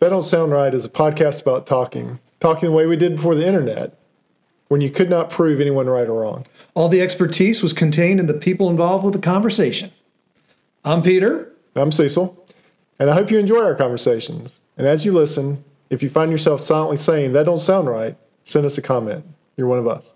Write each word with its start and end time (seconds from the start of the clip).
That 0.00 0.10
Don't 0.10 0.22
Sound 0.22 0.52
Right 0.52 0.72
is 0.72 0.84
a 0.84 0.90
podcast 0.90 1.42
about 1.42 1.66
talking, 1.66 2.20
talking 2.38 2.68
the 2.68 2.74
way 2.74 2.86
we 2.86 2.96
did 2.96 3.16
before 3.16 3.34
the 3.34 3.46
internet, 3.46 3.98
when 4.68 4.80
you 4.80 4.90
could 4.90 5.10
not 5.10 5.28
prove 5.28 5.60
anyone 5.60 5.88
right 5.88 6.06
or 6.06 6.20
wrong. 6.20 6.46
All 6.74 6.88
the 6.88 7.00
expertise 7.00 7.64
was 7.64 7.72
contained 7.72 8.20
in 8.20 8.26
the 8.26 8.34
people 8.34 8.70
involved 8.70 9.04
with 9.04 9.14
the 9.14 9.20
conversation. 9.20 9.90
I'm 10.84 11.02
Peter. 11.02 11.52
I'm 11.74 11.90
Cecil, 11.90 12.46
and 13.00 13.10
I 13.10 13.14
hope 13.14 13.32
you 13.32 13.38
enjoy 13.38 13.60
our 13.64 13.74
conversations. 13.74 14.60
And 14.76 14.86
as 14.86 15.04
you 15.04 15.12
listen, 15.12 15.64
if 15.90 16.00
you 16.00 16.08
find 16.08 16.30
yourself 16.30 16.60
silently 16.60 16.96
saying, 16.96 17.32
That 17.32 17.46
don't 17.46 17.58
sound 17.58 17.88
right, 17.88 18.16
send 18.44 18.66
us 18.66 18.78
a 18.78 18.82
comment. 18.82 19.24
You're 19.56 19.66
one 19.66 19.80
of 19.80 19.88
us. 19.88 20.14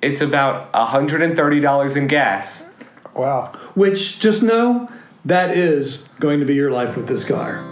It's 0.00 0.22
about 0.22 0.72
$130 0.72 1.96
in 1.96 2.06
gas. 2.06 2.70
Wow. 3.14 3.52
Which, 3.74 4.18
just 4.18 4.42
know, 4.42 4.90
that 5.26 5.56
is 5.56 6.08
going 6.18 6.40
to 6.40 6.46
be 6.46 6.54
your 6.54 6.70
life 6.70 6.96
with 6.96 7.06
this 7.06 7.28
car. 7.28 7.71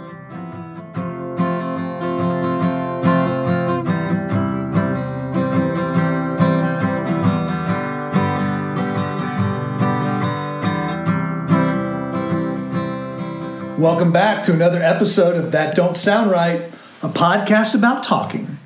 Welcome 13.81 14.11
back 14.11 14.43
to 14.43 14.53
another 14.53 14.79
episode 14.79 15.35
of 15.43 15.51
That 15.53 15.73
Don't 15.75 15.97
Sound 15.97 16.29
Right, 16.29 16.61
a 17.01 17.09
podcast 17.09 17.73
about 17.75 18.03
talking. 18.03 18.57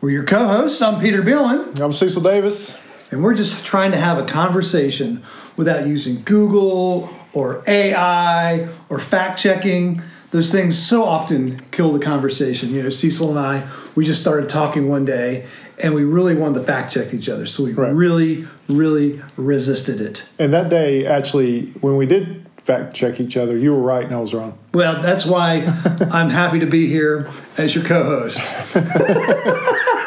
We're 0.00 0.08
your 0.08 0.24
co 0.24 0.46
hosts. 0.48 0.80
I'm 0.80 1.02
Peter 1.02 1.20
Bielan, 1.20 1.78
I'm 1.80 1.92
Cecil 1.92 2.22
Davis. 2.22 2.82
and 3.10 3.22
we're 3.22 3.34
just 3.34 3.66
trying 3.66 3.90
to 3.90 3.98
have 3.98 4.16
a 4.16 4.24
conversation 4.24 5.22
without 5.58 5.86
using 5.86 6.22
Google 6.22 7.10
or 7.34 7.62
AI 7.66 8.66
or 8.88 8.98
fact 8.98 9.38
checking. 9.38 10.00
Those 10.30 10.50
things 10.50 10.78
so 10.78 11.04
often 11.04 11.58
kill 11.70 11.92
the 11.92 12.00
conversation. 12.00 12.70
You 12.70 12.84
know, 12.84 12.90
Cecil 12.90 13.28
and 13.36 13.38
I, 13.38 13.68
we 13.94 14.06
just 14.06 14.22
started 14.22 14.48
talking 14.48 14.88
one 14.88 15.04
day 15.04 15.44
and 15.78 15.94
we 15.94 16.04
really 16.04 16.34
wanted 16.34 16.60
to 16.60 16.64
fact 16.64 16.90
check 16.94 17.12
each 17.12 17.28
other. 17.28 17.44
So 17.44 17.64
we 17.64 17.72
Right. 17.74 17.92
really, 17.92 18.48
really 18.68 19.20
resisted 19.36 20.00
it. 20.00 20.26
And 20.38 20.54
that 20.54 20.70
day, 20.70 21.04
actually, 21.04 21.66
when 21.82 21.96
we 21.98 22.06
did 22.06 22.43
fact 22.64 22.94
check 22.94 23.20
each 23.20 23.36
other, 23.36 23.56
you 23.56 23.72
were 23.74 23.82
right 23.82 24.04
and 24.04 24.14
I 24.14 24.20
was 24.20 24.34
wrong. 24.34 24.56
Well, 24.72 25.02
that's 25.02 25.26
why 25.26 25.56
I'm 26.10 26.30
happy 26.30 26.60
to 26.60 26.66
be 26.66 26.86
here 26.88 27.28
as 27.58 27.74
your 27.74 27.84
co-host. 27.84 28.40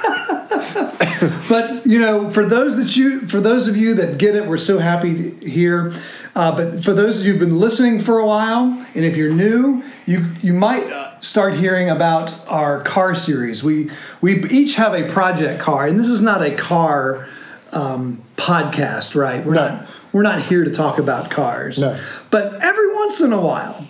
but 1.50 1.86
you 1.86 2.00
know, 2.00 2.30
for 2.32 2.46
those 2.46 2.78
that 2.78 2.96
you, 2.96 3.22
for 3.22 3.40
those 3.40 3.68
of 3.68 3.78
you 3.78 3.94
that 3.96 4.18
get 4.18 4.36
it, 4.36 4.48
we're 4.48 4.58
so 4.58 4.80
happy 4.80 5.32
to 5.32 5.50
hear. 5.50 5.94
Uh, 6.36 6.56
but 6.56 6.84
for 6.84 6.94
those 6.94 7.20
of 7.20 7.26
you 7.26 7.32
who've 7.34 7.40
been 7.40 7.60
listening 7.60 8.00
for 8.00 8.20
a 8.20 8.26
while, 8.26 8.64
and 8.96 9.06
if 9.06 9.18
you're 9.18 9.34
new, 9.34 9.84
you 10.06 10.26
you 10.42 10.54
might 10.54 11.18
start 11.22 11.56
hearing 11.56 11.90
about 11.90 12.34
our 12.48 12.82
car 12.84 13.16
series. 13.16 13.64
We 13.64 13.90
we 14.22 14.44
each 14.50 14.76
have 14.76 14.94
a 14.94 15.10
project 15.12 15.60
car, 15.60 15.88
and 15.88 16.00
this 16.00 16.10
is 16.10 16.22
not 16.22 16.42
a 16.44 16.56
car 16.56 17.28
um, 17.72 18.22
podcast, 18.36 19.16
right? 19.16 19.44
We're 19.46 19.56
No. 19.56 19.70
not 19.70 19.88
we're 20.14 20.24
not 20.24 20.42
here 20.42 20.64
to 20.64 20.72
talk 20.72 21.00
about 21.00 21.30
cars. 21.30 21.80
No. 21.80 22.00
But 22.32 22.56
every 22.62 22.94
once 22.94 23.22
in 23.22 23.32
a 23.34 23.40
while, 23.42 23.88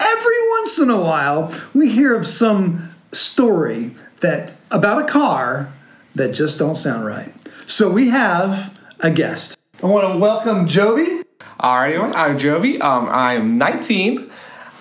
every 0.00 0.48
once 0.50 0.78
in 0.78 0.90
a 0.90 1.00
while, 1.00 1.52
we 1.74 1.90
hear 1.90 2.14
of 2.14 2.26
some 2.26 2.90
story 3.12 3.92
that 4.20 4.52
about 4.70 5.08
a 5.08 5.12
car 5.12 5.72
that 6.14 6.32
just 6.32 6.58
don't 6.58 6.76
sound 6.76 7.04
right. 7.04 7.32
So 7.66 7.90
we 7.90 8.08
have 8.10 8.78
a 9.00 9.10
guest. 9.10 9.56
I 9.82 9.86
want 9.86 10.12
to 10.12 10.18
welcome 10.18 10.66
Jovie. 10.66 11.22
Alright, 11.60 11.94
everyone, 11.94 12.14
I'm 12.14 12.38
Jovie. 12.38 12.80
Um, 12.80 13.08
I'm 13.08 13.58
19. 13.58 14.30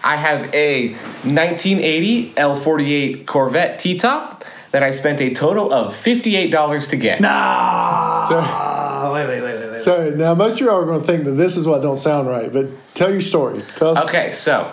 I 0.04 0.18
have 0.18 0.54
a 0.54 0.90
1980 0.90 2.32
L48 2.34 3.26
Corvette 3.26 3.80
T-top 3.80 4.44
that 4.72 4.84
I 4.84 4.92
spent 4.92 5.22
a 5.22 5.34
total 5.34 5.74
of 5.74 5.94
$58 5.94 6.90
to 6.90 6.96
get. 6.96 7.22
Ah, 7.24 8.26
So, 8.30 8.42
wait, 9.14 9.28
wait, 9.28 9.42
wait, 9.42 9.54
wait, 9.54 9.72
wait. 9.72 9.80
so 9.82 10.10
now 10.10 10.34
most 10.34 10.54
of 10.54 10.60
you 10.62 10.70
are 10.70 10.86
going 10.86 11.02
to 11.02 11.08
think 11.08 11.26
that 11.26 11.32
this 11.32 11.58
is 11.58 11.66
what 11.66 11.82
don't 11.82 11.98
sound 11.98 12.28
right, 12.28 12.52
but 12.52 12.68
tell 12.94 13.12
your 13.12 13.22
story. 13.22 13.62
Tell 13.76 13.98
us. 13.98 14.08
Okay, 14.08 14.32
so 14.32 14.72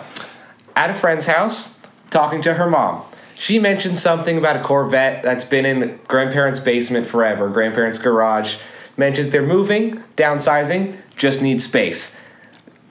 at 0.75 0.89
a 0.89 0.93
friend's 0.93 1.27
house, 1.27 1.79
talking 2.09 2.41
to 2.41 2.53
her 2.55 2.69
mom. 2.69 3.03
She 3.35 3.59
mentioned 3.59 3.97
something 3.97 4.37
about 4.37 4.55
a 4.55 4.61
Corvette 4.61 5.23
that's 5.23 5.43
been 5.43 5.65
in 5.65 5.99
grandparents' 6.07 6.59
basement 6.59 7.07
forever, 7.07 7.49
grandparents' 7.49 7.97
garage. 7.97 8.57
Mentions 8.95 9.29
they're 9.29 9.41
moving, 9.41 10.03
downsizing, 10.15 10.95
just 11.15 11.41
need 11.41 11.61
space. 11.61 12.19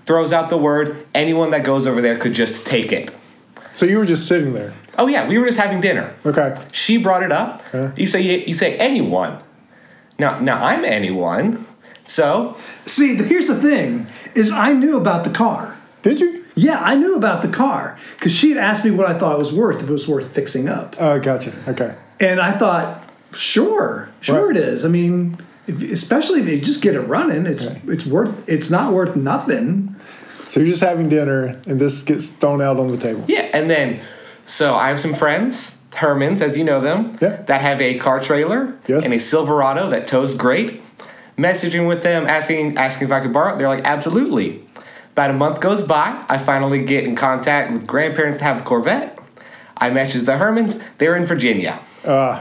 Throws 0.05 0.33
out 0.33 0.50
the 0.50 0.59
word, 0.59 1.06
anyone 1.15 1.50
that 1.50 1.65
goes 1.65 1.87
over 1.87 2.00
there 2.00 2.19
could 2.19 2.34
just 2.34 2.67
take 2.67 2.93
it. 2.93 3.11
So 3.72 3.87
you 3.87 3.99
were 3.99 4.05
just 4.05 4.27
sitting 4.27 4.53
there. 4.53 4.72
Oh 4.99 5.06
yeah, 5.06 5.27
we 5.27 5.38
were 5.38 5.47
just 5.47 5.59
having 5.59 5.81
dinner. 5.81 6.12
Okay. 6.27 6.55
She 6.72 6.99
brought 6.99 7.22
it 7.22 7.33
up. 7.33 7.62
You 7.97 8.06
say 8.06 8.44
you 8.47 8.55
say 8.55 8.77
anyone. 8.77 9.38
Now 10.22 10.38
now 10.38 10.62
I'm 10.65 10.84
anyone. 10.84 11.65
So 12.05 12.56
See, 12.87 13.16
here's 13.16 13.49
the 13.49 13.56
thing: 13.60 14.06
is 14.34 14.53
I 14.53 14.72
knew 14.72 14.97
about 14.97 15.25
the 15.25 15.31
car. 15.31 15.77
Did 16.03 16.21
you? 16.21 16.44
Yeah, 16.55 16.78
I 16.81 16.94
knew 16.94 17.16
about 17.16 17.43
the 17.43 17.49
car 17.49 17.99
because 18.16 18.32
she 18.32 18.50
had 18.50 18.59
asked 18.59 18.84
me 18.84 18.91
what 18.93 19.06
I 19.09 19.19
thought 19.19 19.34
it 19.34 19.38
was 19.38 19.53
worth, 19.53 19.82
if 19.82 19.88
it 19.88 19.93
was 19.93 20.06
worth 20.06 20.32
fixing 20.34 20.69
up. 20.69 20.94
Oh, 21.00 21.19
gotcha. 21.19 21.53
Okay. 21.66 21.97
And 22.21 22.38
I 22.41 22.53
thought, 22.53 23.09
sure, 23.32 24.11
sure 24.21 24.49
Right. 24.49 24.56
it 24.56 24.62
is. 24.62 24.84
I 24.84 24.88
mean, 24.88 25.38
if, 25.66 25.81
especially 25.91 26.41
if 26.43 26.49
you 26.49 26.61
just 26.61 26.82
get 26.82 26.94
it 26.94 27.00
running, 27.00 27.47
it's 27.47 27.65
it's 27.88 28.06
worth 28.06 28.49
it's 28.49 28.71
not 28.71 28.93
worth 28.93 29.16
nothing. 29.16 29.97
So 30.47 30.61
you're 30.61 30.69
just 30.69 30.82
having 30.84 31.09
dinner, 31.09 31.61
and 31.66 31.81
this 31.81 32.03
gets 32.05 32.28
thrown 32.28 32.61
out 32.62 32.78
on 32.78 32.88
the 32.88 32.97
table. 32.99 33.25
yeah, 33.27 33.49
and 33.53 33.69
then 33.69 34.00
so 34.44 34.75
I 34.77 34.88
have 34.88 35.00
some 35.00 35.15
friends, 35.15 35.81
Hermans, 35.95 36.41
as 36.41 36.57
you 36.57 36.65
know 36.65 36.81
them, 36.81 37.17
Yeah. 37.21 37.37
that 37.47 37.61
have 37.61 37.81
a 37.81 37.95
car 37.99 38.21
trailer 38.21 38.75
Yes. 38.87 39.05
and 39.05 39.13
a 39.15 39.19
Silverado 39.19 39.89
that 39.91 40.07
tows 40.07 40.35
great. 40.35 40.81
Messaging 41.39 41.87
with 41.89 42.03
them, 42.03 42.27
asking 42.27 42.77
asking 42.79 43.09
if 43.09 43.13
I 43.13 43.21
could 43.21 43.33
borrow 43.33 43.55
it. 43.55 43.59
They're 43.59 43.69
like, 43.69 43.85
absolutely. 43.85 44.63
About 45.13 45.31
a 45.31 45.35
month 45.35 45.61
goes 45.61 45.83
by. 45.83 46.17
I 46.29 46.39
finally 46.39 46.85
get 46.85 47.05
in 47.05 47.15
contact 47.17 47.73
with 47.73 47.87
grandparents 47.87 48.39
that 48.39 48.45
have 48.45 48.59
the 48.59 48.65
Corvette. 48.65 49.19
I 49.77 49.91
message 49.91 50.23
the 50.23 50.33
Hermans. 50.33 50.83
They're 50.99 51.17
in 51.17 51.25
Virginia. 51.27 51.79
Uh, 52.07 52.41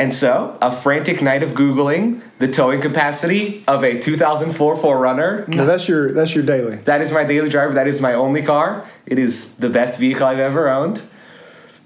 And 0.00 0.14
so, 0.14 0.56
a 0.62 0.70
frantic 0.70 1.20
night 1.22 1.42
of 1.42 1.52
Googling 1.54 2.20
the 2.38 2.46
towing 2.46 2.80
capacity 2.80 3.64
of 3.66 3.82
a 3.82 3.98
2004 3.98 4.76
4Runner. 4.76 5.48
now 5.48 5.64
that's 5.64 5.88
your 5.88 6.12
that's 6.12 6.34
your 6.36 6.44
daily. 6.44 6.76
That 6.84 7.00
is 7.00 7.12
my 7.12 7.24
daily 7.24 7.48
driver. 7.48 7.74
That 7.74 7.88
is 7.88 8.00
my 8.00 8.14
only 8.14 8.42
car. 8.42 8.84
It 9.06 9.18
is 9.18 9.56
the 9.56 9.68
best 9.68 9.98
vehicle 9.98 10.24
I've 10.26 10.38
ever 10.38 10.68
owned. 10.68 11.02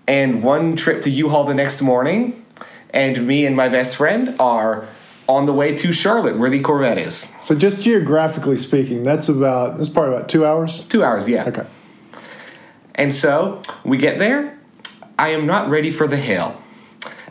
And 0.06 0.42
one 0.42 0.76
trip 0.76 1.02
to 1.02 1.10
U-Haul 1.10 1.44
the 1.44 1.54
next 1.54 1.80
morning, 1.80 2.44
and 2.90 3.26
me 3.26 3.46
and 3.46 3.56
my 3.56 3.68
best 3.68 3.96
friend 3.96 4.34
are 4.40 4.86
on 5.28 5.46
the 5.46 5.52
way 5.52 5.74
to 5.76 5.92
Charlotte, 5.92 6.36
where 6.36 6.50
the 6.50 6.60
Corvette 6.60 6.98
is. 6.98 7.14
So 7.40 7.54
just 7.54 7.82
geographically 7.82 8.56
speaking, 8.58 9.04
that's 9.04 9.28
about 9.28 9.78
that's 9.78 9.88
probably 9.88 10.16
about 10.16 10.28
two 10.28 10.44
hours. 10.44 10.80
Two 10.88 11.04
hours, 11.04 11.28
yeah. 11.28 11.44
Okay. 11.46 11.64
And 12.94 13.14
so 13.14 13.62
we 13.84 13.96
get 13.96 14.18
there. 14.18 14.58
I 15.18 15.28
am 15.28 15.46
not 15.46 15.68
ready 15.70 15.90
for 15.90 16.06
the 16.08 16.16
hill. 16.16 16.60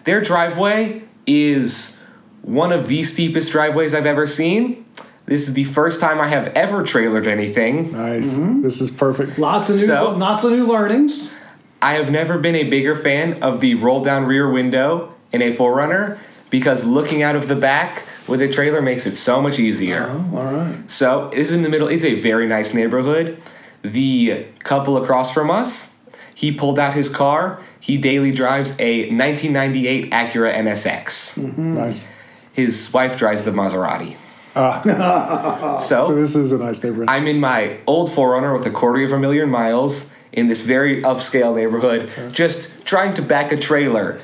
Their 0.05 0.21
driveway 0.21 1.03
is 1.27 1.99
one 2.41 2.71
of 2.71 2.87
the 2.87 3.03
steepest 3.03 3.51
driveways 3.51 3.93
I've 3.93 4.05
ever 4.05 4.25
seen. 4.25 4.85
This 5.25 5.47
is 5.47 5.53
the 5.53 5.65
first 5.65 5.99
time 5.99 6.19
I 6.19 6.27
have 6.27 6.47
ever 6.55 6.81
trailered 6.81 7.27
anything. 7.27 7.91
Nice. 7.91 8.33
Mm-hmm. 8.39 8.61
This 8.63 8.81
is 8.81 8.89
perfect. 8.89 9.37
Lots 9.37 9.69
of 9.69 9.75
new 9.75 9.81
So- 9.85 10.11
lots 10.17 10.43
of 10.45 10.53
new 10.53 10.65
learnings. 10.65 11.39
I 11.81 11.93
have 11.93 12.11
never 12.11 12.37
been 12.37 12.55
a 12.55 12.63
bigger 12.63 12.95
fan 12.95 13.41
of 13.41 13.59
the 13.59 13.75
roll 13.75 14.01
down 14.01 14.25
rear 14.25 14.49
window 14.49 15.13
in 15.31 15.41
a 15.41 15.51
4Runner 15.51 16.19
because 16.51 16.85
looking 16.85 17.23
out 17.23 17.35
of 17.35 17.47
the 17.47 17.55
back 17.55 18.05
with 18.27 18.41
a 18.41 18.47
trailer 18.47 18.81
makes 18.81 19.07
it 19.07 19.15
so 19.15 19.41
much 19.41 19.57
easier. 19.57 20.05
Oh, 20.09 20.37
all 20.37 20.53
right. 20.53 20.89
So 20.89 21.29
it's 21.33 21.51
in 21.51 21.63
the 21.63 21.69
middle. 21.69 21.87
It's 21.87 22.03
a 22.03 22.15
very 22.15 22.45
nice 22.47 22.73
neighborhood. 22.73 23.41
The 23.81 24.45
couple 24.59 24.95
across 24.97 25.33
from 25.33 25.49
us, 25.49 25.95
he 26.35 26.51
pulled 26.51 26.77
out 26.77 26.93
his 26.93 27.09
car. 27.09 27.59
He 27.79 27.97
daily 27.97 28.31
drives 28.31 28.71
a 28.79 29.09
1998 29.09 30.11
Acura 30.11 30.53
NSX. 30.53 31.39
Mm-hmm. 31.39 31.75
Nice. 31.75 32.11
His 32.53 32.93
wife 32.93 33.17
drives 33.17 33.43
the 33.43 33.51
Maserati. 33.51 34.17
Ah. 34.55 35.77
So 35.81 36.07
so 36.07 36.15
this 36.15 36.35
is 36.35 36.51
a 36.51 36.57
nice 36.57 36.83
neighborhood. 36.83 37.09
I'm 37.09 37.25
in 37.25 37.39
my 37.39 37.79
old 37.87 38.09
4Runner 38.09 38.55
with 38.55 38.67
a 38.67 38.71
quarter 38.71 39.03
of 39.03 39.13
a 39.13 39.19
million 39.19 39.49
miles 39.49 40.13
in 40.33 40.47
this 40.47 40.63
very 40.63 41.01
upscale 41.03 41.55
neighborhood, 41.55 42.03
uh-huh. 42.03 42.29
just 42.29 42.85
trying 42.85 43.13
to 43.15 43.21
back 43.21 43.51
a 43.51 43.57
trailer 43.57 44.19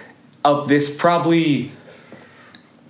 up 0.45 0.67
this 0.67 0.95
probably 0.95 1.71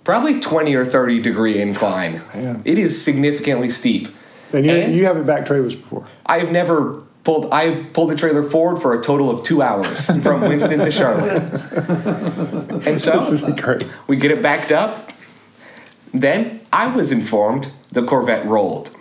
probably 0.03 0.39
20 0.39 0.73
or 0.75 0.85
30 0.85 1.21
degree 1.21 1.59
incline. 1.59 2.21
Man. 2.33 2.61
It 2.65 2.77
is 2.77 3.01
significantly 3.03 3.69
steep. 3.69 4.07
and 4.53 4.65
you, 4.65 4.71
and- 4.71 4.95
you 4.95 5.05
haven't 5.05 5.25
backed 5.25 5.47
trailers 5.47 5.75
before. 5.75 6.07
I've 6.25 6.51
never 6.51 7.01
pulled 7.23 7.51
I 7.51 7.83
pulled 7.93 8.11
the 8.11 8.15
trailer 8.15 8.43
forward 8.43 8.81
for 8.81 8.93
a 8.97 9.01
total 9.01 9.29
of 9.29 9.43
two 9.43 9.61
hours 9.61 10.05
from 10.23 10.41
Winston 10.41 10.79
to 10.79 10.91
Charlotte. 10.91 11.39
And 12.87 13.01
so 13.01 13.13
This 13.17 13.31
is 13.31 13.59
great. 13.59 13.83
we 14.07 14.15
get 14.15 14.31
it 14.31 14.41
backed 14.41 14.71
up. 14.71 15.09
Then 16.13 16.61
I 16.71 16.87
was 16.87 17.11
informed 17.11 17.71
the 17.91 18.03
Corvette 18.03 18.45
rolled. 18.45 18.91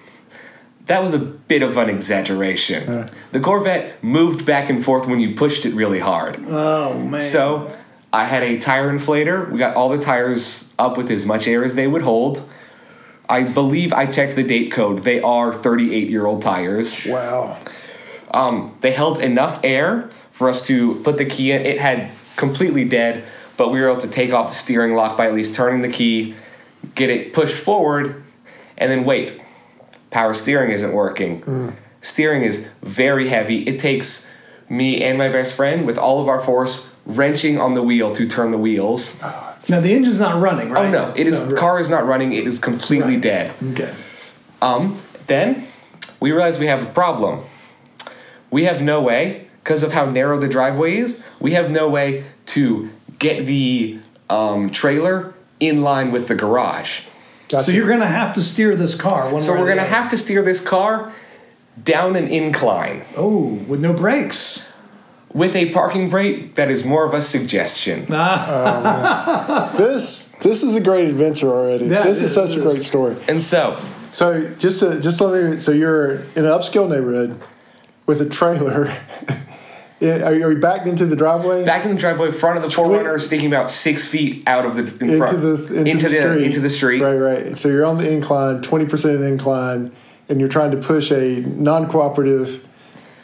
That 0.86 1.02
was 1.02 1.14
a 1.14 1.18
bit 1.18 1.62
of 1.62 1.76
an 1.76 1.90
exaggeration. 1.90 3.06
The 3.32 3.40
Corvette 3.40 4.02
moved 4.02 4.46
back 4.46 4.70
and 4.70 4.84
forth 4.84 5.06
when 5.06 5.20
you 5.20 5.34
pushed 5.34 5.66
it 5.66 5.74
really 5.74 5.98
hard. 5.98 6.38
Oh 6.48 6.98
man. 6.98 7.20
So 7.20 7.70
I 8.12 8.24
had 8.24 8.42
a 8.42 8.56
tire 8.58 8.90
inflator. 8.90 9.50
We 9.50 9.58
got 9.58 9.76
all 9.76 9.88
the 9.88 9.98
tires 9.98 10.72
up 10.78 10.96
with 10.96 11.10
as 11.10 11.26
much 11.26 11.46
air 11.48 11.64
as 11.64 11.74
they 11.74 11.86
would 11.86 12.02
hold. 12.02 12.48
I 13.28 13.42
believe 13.42 13.92
I 13.92 14.06
checked 14.06 14.36
the 14.36 14.44
date 14.44 14.70
code. 14.70 15.00
They 15.00 15.20
are 15.20 15.52
38 15.52 16.08
year 16.08 16.26
old 16.26 16.42
tires. 16.42 17.04
Wow. 17.06 17.58
Um, 18.32 18.76
they 18.80 18.92
held 18.92 19.18
enough 19.18 19.60
air 19.64 20.10
for 20.30 20.48
us 20.48 20.62
to 20.66 20.96
put 21.02 21.16
the 21.18 21.24
key 21.24 21.50
in. 21.50 21.64
It 21.66 21.80
had 21.80 22.10
completely 22.36 22.84
dead, 22.84 23.24
but 23.56 23.72
we 23.72 23.80
were 23.80 23.88
able 23.88 24.00
to 24.02 24.08
take 24.08 24.32
off 24.32 24.48
the 24.48 24.54
steering 24.54 24.94
lock 24.94 25.16
by 25.16 25.26
at 25.26 25.34
least 25.34 25.54
turning 25.54 25.80
the 25.80 25.88
key, 25.88 26.34
get 26.94 27.10
it 27.10 27.32
pushed 27.32 27.56
forward, 27.56 28.22
and 28.76 28.90
then 28.90 29.04
wait. 29.04 29.40
Power 30.10 30.34
steering 30.34 30.70
isn't 30.70 30.92
working. 30.92 31.76
Steering 32.00 32.42
is 32.42 32.68
very 32.82 33.28
heavy. 33.28 33.62
It 33.64 33.78
takes 33.78 34.30
me 34.68 35.02
and 35.02 35.18
my 35.18 35.28
best 35.28 35.54
friend 35.54 35.86
with 35.86 35.98
all 35.98 36.20
of 36.20 36.28
our 36.28 36.40
force 36.40 36.92
wrenching 37.04 37.60
on 37.60 37.74
the 37.74 37.82
wheel 37.82 38.10
to 38.10 38.26
turn 38.26 38.50
the 38.50 38.58
wheels. 38.58 39.20
now 39.68 39.80
the 39.80 39.92
engine's 39.94 40.20
not 40.20 40.40
running, 40.40 40.70
right? 40.70 40.86
Oh 40.86 40.90
no, 40.90 41.12
it 41.16 41.26
is 41.26 41.48
the 41.48 41.56
car 41.56 41.78
is 41.78 41.88
not 41.88 42.04
running. 42.06 42.32
It 42.32 42.46
is 42.46 42.58
completely 42.58 43.14
Right. 43.14 43.22
dead. 43.22 43.52
Okay. 43.72 43.92
Um, 44.62 44.98
then 45.26 45.62
we 46.20 46.32
realize 46.32 46.58
we 46.58 46.66
have 46.66 46.82
a 46.82 46.86
problem. 46.86 47.40
We 48.50 48.64
have 48.64 48.80
no 48.82 49.00
way, 49.00 49.46
because 49.62 49.82
of 49.82 49.92
how 49.92 50.06
narrow 50.06 50.38
the 50.38 50.48
driveway 50.48 50.96
is, 50.96 51.24
we 51.40 51.52
have 51.52 51.70
no 51.70 51.88
way 51.88 52.24
to 52.46 52.90
get 53.18 53.46
the 53.46 53.98
um, 54.30 54.70
trailer 54.70 55.34
in 55.60 55.82
line 55.82 56.10
with 56.12 56.28
the 56.28 56.34
garage. 56.34 57.02
Gotcha. 57.48 57.64
So 57.64 57.72
you're 57.72 57.88
gonna 57.88 58.06
have 58.06 58.34
to 58.34 58.42
steer 58.42 58.74
this 58.76 58.94
car. 59.00 59.30
One 59.32 59.40
So 59.40 59.52
we're 59.52 59.68
gonna 59.68 59.84
have 59.84 60.08
to 60.10 60.18
steer 60.18 60.42
this 60.42 60.60
car 60.60 61.12
down 61.82 62.16
an 62.16 62.26
incline 62.28 63.02
Oh, 63.16 63.54
with 63.68 63.80
no 63.80 63.92
brakes. 63.92 64.72
with 65.34 65.54
a 65.54 65.70
parking 65.70 66.08
brake 66.08 66.54
that 66.54 66.70
is 66.70 66.84
more 66.84 67.04
of 67.04 67.12
a 67.14 67.20
suggestion. 67.20 68.06
Ah, 68.10 69.72
this 69.76 70.30
this 70.42 70.62
is 70.62 70.74
a 70.74 70.80
great 70.80 71.06
adventure 71.08 71.48
already. 71.50 71.84
Yeah, 71.86 72.02
this 72.04 72.20
it 72.20 72.24
is 72.24 72.30
is, 72.30 72.34
such 72.34 72.56
a 72.58 72.62
great 72.62 72.82
story. 72.82 73.16
And 73.28 73.42
so, 73.42 73.78
So 74.10 74.48
just 74.58 74.80
to 74.80 75.00
just 75.00 75.20
let 75.20 75.50
me. 75.50 75.56
So 75.58 75.72
you're 75.72 76.12
in 76.34 76.44
an 76.44 76.50
upscale 76.56 76.88
neighborhood 76.88 77.38
with 78.06 78.20
a 78.20 78.26
trailer. 78.28 78.92
Yeah, 80.00 80.26
are, 80.26 80.34
you, 80.34 80.44
are 80.44 80.52
you 80.52 80.58
backed 80.60 80.86
into 80.86 81.06
the 81.06 81.16
driveway? 81.16 81.64
back 81.64 81.84
in 81.84 81.90
the 81.90 81.96
driveway, 81.96 82.30
front 82.30 82.58
of 82.58 82.62
the 82.62 82.68
4Runner, 82.68 83.18
sticking 83.18 83.46
about 83.48 83.70
six 83.70 84.06
feet 84.06 84.46
out 84.46 84.66
of 84.66 84.76
the 84.76 84.82
in 85.02 85.10
into 85.10 85.18
front, 85.18 85.40
the 85.40 85.74
into, 85.84 86.08
the, 86.08 86.14
street. 86.14 86.42
into 86.42 86.60
the 86.60 86.68
street. 86.70 87.00
Right, 87.00 87.16
right. 87.16 87.58
So 87.58 87.68
you're 87.68 87.84
on 87.86 87.96
the 87.96 88.10
incline, 88.10 88.60
twenty 88.60 88.84
percent 88.84 89.22
incline, 89.22 89.92
and 90.28 90.38
you're 90.38 90.50
trying 90.50 90.72
to 90.72 90.76
push 90.76 91.10
a 91.12 91.40
non-cooperative, 91.40 92.62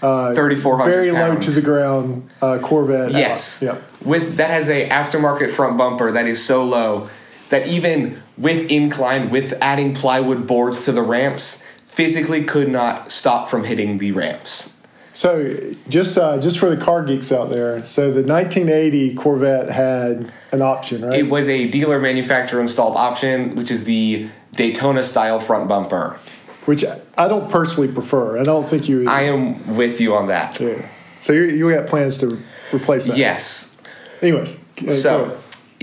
uh, 0.00 0.34
3,400 0.34 0.90
very 0.92 1.10
low 1.12 1.32
pounds. 1.32 1.44
to 1.46 1.52
the 1.52 1.60
ground 1.60 2.30
uh, 2.40 2.58
Corvette. 2.58 3.08
out. 3.08 3.12
Yes. 3.12 3.60
Yep. 3.62 3.82
With 4.04 4.36
that 4.36 4.48
has 4.48 4.70
a 4.70 4.88
aftermarket 4.88 5.50
front 5.50 5.76
bumper 5.76 6.10
that 6.12 6.26
is 6.26 6.42
so 6.42 6.64
low 6.64 7.10
that 7.50 7.66
even 7.66 8.22
with 8.38 8.70
incline, 8.70 9.28
with 9.28 9.52
adding 9.60 9.94
plywood 9.94 10.46
boards 10.46 10.86
to 10.86 10.92
the 10.92 11.02
ramps, 11.02 11.62
physically 11.84 12.44
could 12.44 12.70
not 12.70 13.12
stop 13.12 13.50
from 13.50 13.64
hitting 13.64 13.98
the 13.98 14.10
ramps. 14.12 14.78
So 15.14 15.59
just 15.88 16.17
uh, 16.17 16.41
just 16.41 16.59
for 16.59 16.75
the 16.75 16.82
car 16.82 17.05
geeks 17.05 17.32
out 17.32 17.50
there, 17.50 17.85
so 17.85 18.11
the 18.11 18.23
1980 18.23 19.14
Corvette 19.14 19.69
had 19.69 20.32
an 20.53 20.62
option, 20.62 21.05
right? 21.05 21.19
It 21.19 21.29
was 21.29 21.49
a 21.49 21.69
dealer 21.69 21.99
manufacturer 21.99 22.61
installed 22.61 22.97
option, 22.97 23.55
which 23.55 23.70
is 23.70 23.85
the 23.85 24.29
Daytona 24.53 25.05
style 25.05 25.38
front 25.38 25.69
bumper. 25.69 26.19
Which 26.64 26.85
I 27.19 27.29
don't 27.29 27.50
personally 27.50 27.93
prefer. 27.93 28.38
I 28.38 28.44
don't 28.44 28.64
think 28.67 28.88
you. 28.88 29.09
I 29.09 29.23
am 29.23 29.76
with 29.76 30.00
you 30.00 30.14
on 30.14 30.29
that. 30.29 30.59
yeah. 30.61 30.88
So 31.19 31.32
you 31.32 31.43
you 31.44 31.70
got 31.75 31.87
plans 31.88 32.17
to 32.19 32.43
replace 32.73 33.06
that? 33.06 33.17
Yes. 33.17 33.76
Anyways, 34.23 34.65
So, 34.88 35.37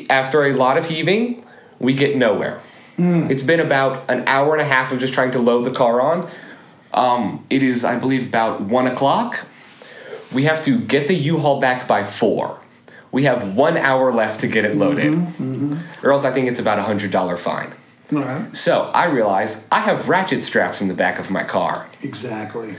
after 0.09 0.45
a 0.45 0.53
lot 0.53 0.77
of 0.77 0.85
heaving, 0.85 1.45
we 1.79 1.93
get 1.93 2.15
nowhere. 2.17 2.61
It's 2.97 3.43
been 3.43 3.61
about 3.61 4.09
an 4.09 4.23
hour 4.27 4.53
and 4.53 4.61
a 4.61 4.65
half 4.65 4.91
of 4.91 4.99
just 4.99 5.13
trying 5.13 5.31
to 5.31 5.39
load 5.39 5.63
the 5.63 5.71
car 5.71 6.01
on. 6.01 6.29
Um, 6.93 7.45
it 7.49 7.61
is, 7.63 7.83
I 7.85 7.97
believe, 7.99 8.27
about 8.27 8.61
one 8.61 8.87
o'clock. 8.87 9.45
We 10.33 10.43
have 10.43 10.61
to 10.63 10.77
get 10.79 11.07
the 11.07 11.15
U-Haul 11.15 11.59
back 11.59 11.87
by 11.87 12.03
four. 12.03 12.59
We 13.11 13.23
have 13.23 13.55
one 13.55 13.77
hour 13.77 14.13
left 14.13 14.41
to 14.41 14.47
get 14.47 14.65
it 14.65 14.75
loaded, 14.75 15.15
or 16.03 16.11
else 16.11 16.25
I 16.25 16.31
think 16.31 16.47
it's 16.47 16.59
about 16.59 16.77
a 16.77 16.83
hundred 16.83 17.09
dollar 17.09 17.37
fine. 17.37 17.71
all 18.13 18.19
right. 18.19 18.55
So 18.55 18.91
I 18.93 19.05
realize 19.05 19.67
I 19.71 19.79
have 19.79 20.07
ratchet 20.09 20.43
straps 20.43 20.79
in 20.81 20.87
the 20.89 20.93
back 20.93 21.17
of 21.17 21.31
my 21.31 21.43
car. 21.43 21.87
Exactly. 22.03 22.75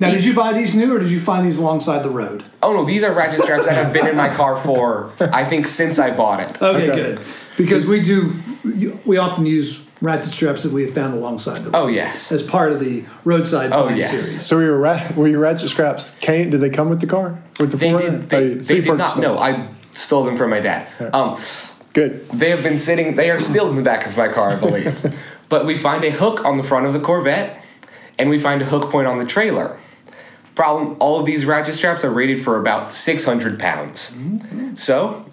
Now, 0.00 0.10
did 0.10 0.24
you 0.24 0.34
buy 0.34 0.52
these 0.54 0.74
new, 0.74 0.94
or 0.94 0.98
did 0.98 1.10
you 1.10 1.20
find 1.20 1.46
these 1.46 1.58
alongside 1.58 2.02
the 2.02 2.10
road? 2.10 2.44
Oh 2.62 2.72
no, 2.72 2.84
these 2.86 3.02
are 3.04 3.12
ratchet 3.12 3.40
straps 3.40 3.66
that 3.66 3.74
have 3.74 3.92
been 3.92 4.06
in 4.06 4.16
my 4.16 4.28
car 4.34 4.56
for 4.56 5.12
I 5.20 5.44
think 5.44 5.66
since 5.66 5.98
I 5.98 6.14
bought 6.16 6.40
it. 6.40 6.62
Okay, 6.62 6.90
Okay. 6.90 7.02
good. 7.14 7.20
Because 7.58 7.86
we 7.86 8.00
do, 8.02 8.32
we 9.04 9.16
often 9.18 9.44
use 9.44 9.85
ratchet 10.00 10.30
straps 10.30 10.62
that 10.62 10.72
we 10.72 10.84
have 10.84 10.94
found 10.94 11.14
alongside 11.14 11.58
the 11.58 11.70
road 11.70 11.78
Oh 11.84 11.86
yes. 11.86 12.30
as 12.32 12.42
part 12.42 12.72
of 12.72 12.80
the 12.80 13.04
roadside 13.24 13.72
Oh, 13.72 13.88
yes. 13.88 14.10
series. 14.10 14.46
So 14.46 14.56
were 14.56 14.62
your 14.62 14.78
ra- 14.78 15.08
were 15.16 15.28
your 15.28 15.40
ratchet 15.40 15.70
straps 15.70 16.18
came? 16.18 16.50
Did 16.50 16.60
they 16.60 16.70
come 16.70 16.88
with 16.90 17.00
the 17.00 17.06
car? 17.06 17.38
With 17.58 17.70
the 17.70 17.76
They 17.76 17.90
4Runner? 17.92 17.98
did. 18.20 18.22
They, 18.30 18.36
Oh, 18.58 18.62
so 18.62 18.74
they 18.74 18.80
did 18.82 18.94
not. 18.98 19.14
them. 19.14 19.22
No, 19.22 19.38
I 19.38 19.68
stole 19.92 20.24
them 20.24 20.36
from 20.36 20.50
my 20.50 20.60
dad. 20.60 20.86
Um, 21.14 21.36
Good. 21.94 22.28
they 22.30 22.50
have 22.50 22.62
been 22.62 22.76
sitting. 22.78 23.14
They 23.16 23.30
are 23.30 23.40
still 23.40 23.68
in 23.70 23.76
the 23.76 23.82
back 23.82 24.06
of 24.06 24.16
my 24.16 24.28
car, 24.28 24.50
I 24.50 24.56
believe. 24.56 25.02
but 25.48 25.64
we 25.64 25.76
find 25.76 26.04
a 26.04 26.10
hook 26.10 26.44
on 26.44 26.56
the 26.58 26.62
front 26.62 26.84
of 26.86 26.92
the 26.92 27.00
Corvette, 27.00 27.64
and 28.18 28.28
we 28.28 28.38
find 28.38 28.60
a 28.60 28.66
hook 28.66 28.90
point 28.90 29.06
on 29.06 29.18
the 29.18 29.24
trailer. 29.24 29.78
Problem: 30.54 30.96
all 31.00 31.18
of 31.20 31.24
these 31.26 31.46
ratchet 31.46 31.74
straps 31.74 32.04
are 32.04 32.10
rated 32.10 32.42
for 32.42 32.58
about 32.60 32.94
six 32.94 33.24
hundred 33.24 33.58
pounds. 33.58 34.14
So 34.74 35.24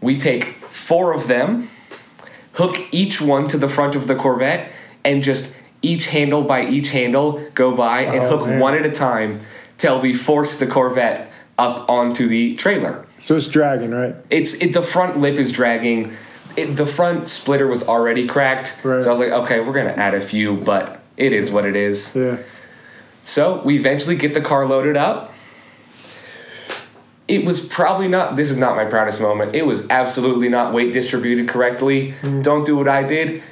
we 0.00 0.16
take 0.18 0.44
four 0.44 1.12
of 1.12 1.26
them, 1.26 1.68
hook 2.58 2.76
each 2.92 3.20
one 3.20 3.46
to 3.48 3.56
the 3.56 3.68
front 3.68 3.94
of 3.94 4.06
the 4.08 4.14
Corvette, 4.16 4.70
and 5.04 5.22
just 5.22 5.56
each 5.80 6.08
handle 6.08 6.42
by 6.42 6.66
each 6.66 6.90
handle 6.90 7.40
go 7.54 7.74
by 7.74 8.02
and 8.02 8.24
Oh, 8.24 8.36
hook 8.36 8.46
man. 8.48 8.58
one 8.58 8.74
at 8.74 8.84
a 8.84 8.90
time 8.90 9.38
till 9.78 10.00
we 10.00 10.12
force 10.12 10.56
the 10.58 10.66
Corvette 10.66 11.30
up 11.56 11.88
onto 11.88 12.26
the 12.28 12.54
trailer. 12.56 13.06
So 13.18 13.36
it's 13.36 13.46
dragging, 13.48 13.92
right? 13.92 14.14
It's 14.30 14.54
it, 14.60 14.72
the 14.74 14.82
front 14.82 15.18
lip 15.18 15.36
is 15.36 15.52
dragging. 15.52 16.12
It, 16.56 16.74
the 16.76 16.86
front 16.86 17.28
splitter 17.28 17.68
was 17.68 17.86
already 17.86 18.26
cracked, 18.26 18.74
Right. 18.82 19.02
so 19.02 19.08
I 19.08 19.12
was 19.12 19.20
like, 19.20 19.30
okay, 19.30 19.60
we're 19.60 19.72
gonna 19.72 19.90
add 20.06 20.14
a 20.14 20.20
few, 20.20 20.56
but 20.56 21.00
it 21.16 21.32
is 21.32 21.52
what 21.52 21.64
it 21.64 21.76
is. 21.76 22.14
Yeah. 22.16 22.38
So 23.22 23.62
we 23.64 23.76
eventually 23.76 24.16
get 24.16 24.34
the 24.34 24.40
car 24.40 24.66
loaded 24.66 24.96
up. 24.96 25.32
It 27.28 27.44
was 27.44 27.60
probably 27.60 28.08
not. 28.08 28.36
This 28.36 28.50
is 28.50 28.56
not 28.56 28.74
my 28.74 28.86
proudest 28.86 29.20
moment. 29.20 29.54
It 29.54 29.66
was 29.66 29.88
absolutely 29.90 30.48
not 30.48 30.72
weight 30.72 30.92
distributed 30.92 31.48
correctly. 31.48 32.14
Don't 32.42 32.64
do 32.64 32.76
what 32.76 32.88
I 32.88 33.02
did. 33.02 33.42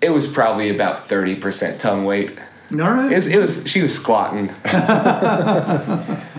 It 0.00 0.10
was 0.10 0.26
probably 0.26 0.68
about 0.68 1.00
thirty 1.00 1.36
percent 1.36 1.80
tongue 1.80 2.04
weight. 2.04 2.36
All 2.72 2.78
right. 2.78 3.12
It 3.12 3.14
was, 3.14 3.26
it 3.28 3.38
was 3.38 3.68
she 3.68 3.82
was 3.82 3.94
squatting. 3.94 4.50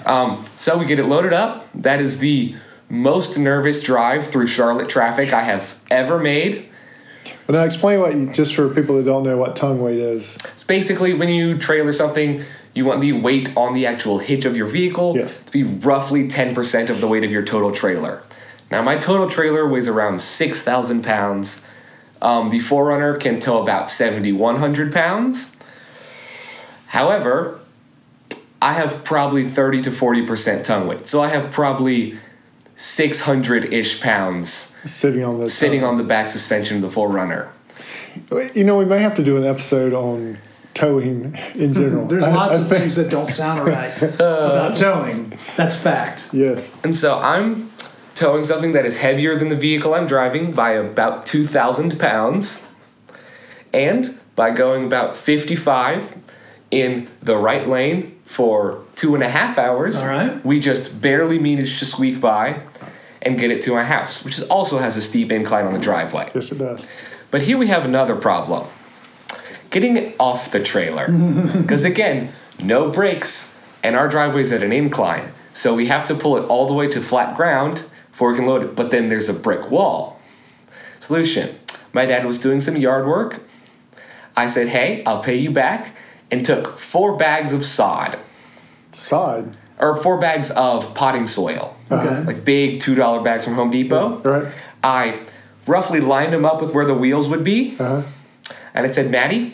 um, 0.06 0.44
so 0.56 0.78
we 0.78 0.86
get 0.86 1.00
it 1.00 1.06
loaded 1.06 1.32
up. 1.34 1.66
That 1.74 2.02
is 2.02 2.20
the 2.20 2.56
most 2.90 3.38
nervous 3.38 3.82
drive 3.82 4.28
through 4.28 4.48
Charlotte 4.48 4.90
traffic 4.90 5.34
I 5.34 5.44
have 5.44 5.80
ever 5.90 6.20
made. 6.20 6.70
But 7.46 7.54
now 7.54 7.64
explain 7.64 8.00
what 8.00 8.14
you, 8.16 8.32
just 8.32 8.56
for 8.56 8.74
people 8.74 8.98
that 8.98 9.06
don't 9.06 9.24
know 9.24 9.38
what 9.38 9.56
tongue 9.56 9.82
weight 9.82 9.98
is. 9.98 10.36
It's 10.36 10.64
basically 10.64 11.14
when 11.14 11.30
you 11.30 11.58
trailer 11.58 11.92
something, 11.92 12.44
you 12.74 12.86
want 12.86 13.02
the 13.02 13.14
weight 13.14 13.56
on 13.56 13.74
the 13.74 13.86
actual 13.86 14.18
hitch 14.18 14.46
of 14.46 14.58
your 14.58 14.68
vehicle 14.68 15.14
Yes. 15.16 15.42
to 15.44 15.52
be 15.52 15.64
roughly 15.64 16.28
10% 16.28 16.90
of 16.90 17.02
the 17.02 17.08
weight 17.08 17.24
of 17.24 17.32
your 17.32 17.44
total 17.44 17.72
trailer. 17.72 18.24
Now, 18.72 18.82
my 18.82 18.98
total 18.98 19.30
trailer 19.30 19.68
weighs 19.68 19.88
around 19.88 20.22
6,000 20.22 21.04
pounds. 21.04 21.66
Um, 22.22 22.50
the 22.50 22.60
4Runner 22.60 23.20
can 23.20 23.40
tow 23.40 23.62
about 23.62 23.90
7,100 23.90 24.92
pounds. 24.94 25.56
However, 26.88 27.60
I 28.62 28.74
have 28.74 29.04
probably 29.04 29.48
30 29.48 29.82
to 29.84 29.90
40% 29.92 30.64
tongue 30.64 30.88
weight. 30.88 31.06
So 31.08 31.22
I 31.22 31.28
have 31.28 31.52
probably 31.52 32.18
600 32.76 33.72
ish 33.74 34.02
pounds 34.02 34.76
Sitting 34.86 35.24
on 35.24 35.40
the 35.40 35.50
sitting 35.50 35.84
on 35.84 35.96
the 35.96 36.04
back 36.04 36.28
suspension 36.30 36.78
of 36.78 36.82
the 36.82 36.90
4Runner. 36.90 37.50
You 38.56 38.64
know, 38.64 38.78
we 38.78 38.86
may 38.86 39.00
have 39.00 39.16
to 39.16 39.24
do 39.24 39.38
an 39.38 39.44
episode 39.44 39.94
on 39.94 40.38
towing 40.74 41.36
in 41.56 41.70
hmm. 41.70 41.74
general. 41.74 42.08
There's 42.08 42.24
lots 42.24 42.58
I 42.58 42.62
of 42.62 42.68
think- 42.68 42.82
things 42.82 42.96
that 42.96 43.10
don't 43.10 43.30
sound 43.30 43.68
right 43.68 43.96
about 44.02 44.78
towing. 44.78 45.38
That's 45.56 45.82
fact. 45.82 46.30
Yes. 46.34 46.78
And 46.84 46.96
so 46.96 47.20
I'm 47.20 47.72
towing 48.16 48.44
something 48.44 48.74
that 48.74 48.86
is 48.86 48.98
heavier 48.98 49.36
than 49.36 49.50
the 49.50 49.56
vehicle 49.56 49.94
I'm 49.94 50.08
driving 50.08 50.52
by 50.52 50.72
about 50.72 51.26
2,000 51.26 52.00
pounds. 52.00 52.72
And 53.74 54.20
by 54.36 54.52
going 54.52 54.86
about 54.86 55.16
55 55.16 56.18
in 56.70 57.10
the 57.22 57.38
right 57.38 57.68
lane 57.68 58.20
for 58.26 58.84
two 58.96 59.16
and 59.16 59.24
a 59.24 59.30
half 59.30 59.58
hours, 59.58 59.98
All 59.98 60.08
right. 60.08 60.44
we 60.46 60.60
just 60.60 61.02
barely 61.02 61.40
managed 61.40 61.80
to 61.80 61.86
squeak 61.86 62.22
by 62.22 62.62
and 63.22 63.40
get 63.40 63.52
it 63.52 63.62
to 63.64 63.72
my 63.72 63.84
house, 63.84 64.24
which 64.24 64.42
also 64.50 64.80
has 64.80 64.98
a 64.98 65.02
steep 65.02 65.32
incline 65.32 65.66
on 65.66 65.74
the 65.74 65.80
driveway. 65.80 66.30
Yes, 66.36 66.52
it 66.52 66.60
does. 66.60 66.88
But 67.32 67.44
here 67.44 67.58
we 67.58 67.68
have 67.68 67.86
another 67.86 68.16
problem. 68.16 68.68
Getting 69.74 69.98
it 69.98 70.16
off 70.20 70.52
the 70.52 70.62
trailer. 70.62 71.08
Because 71.62 71.84
again, 71.84 72.30
no 72.62 72.90
brakes, 72.90 73.60
and 73.84 73.96
our 73.98 74.08
driveway's 74.08 74.52
at 74.54 74.64
an 74.64 74.72
incline. 74.72 75.34
So 75.52 75.74
we 75.76 75.88
have 75.88 76.08
to 76.08 76.16
pull 76.16 76.38
it 76.38 76.46
all 76.48 76.66
the 76.68 76.74
way 76.74 76.88
to 76.88 77.02
flat 77.02 77.36
ground 77.36 77.84
before 78.12 78.32
we 78.32 78.38
can 78.38 78.46
load 78.48 78.64
it. 78.64 78.76
But 78.76 78.90
then 78.92 79.10
there's 79.10 79.28
a 79.30 79.34
brick 79.34 79.70
wall. 79.70 80.20
Solution 81.00 81.56
My 81.92 82.06
dad 82.06 82.26
was 82.26 82.40
doing 82.40 82.62
some 82.62 82.78
yard 82.78 83.06
work. 83.06 83.42
I 84.36 84.48
said, 84.48 84.70
hey, 84.70 85.04
I'll 85.06 85.22
pay 85.22 85.36
you 85.38 85.52
back, 85.52 85.96
and 86.32 86.44
took 86.46 86.80
four 86.80 87.16
bags 87.18 87.54
of 87.54 87.64
sod, 87.66 88.18
Sod. 88.92 89.56
or 89.80 89.96
four 89.96 90.20
bags 90.20 90.50
of 90.52 90.94
potting 90.96 91.28
soil, 91.28 91.76
Okay. 91.92 92.24
like 92.24 92.44
big 92.44 92.80
$2 92.80 93.24
bags 93.24 93.46
from 93.46 93.54
Home 93.56 93.70
Depot. 93.70 94.18
Right. 94.20 94.52
I 94.84 95.22
roughly 95.68 96.00
lined 96.02 96.34
them 96.34 96.46
up 96.46 96.62
with 96.62 96.74
where 96.74 96.86
the 96.86 96.96
wheels 96.96 97.30
would 97.30 97.44
be. 97.44 97.76
Uh-huh. 97.80 98.02
And 98.74 98.86
it 98.88 98.96
said, 98.96 99.12
Maddie, 99.12 99.54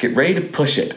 get 0.00 0.16
ready 0.16 0.34
to 0.34 0.40
push 0.40 0.78
it. 0.78 0.94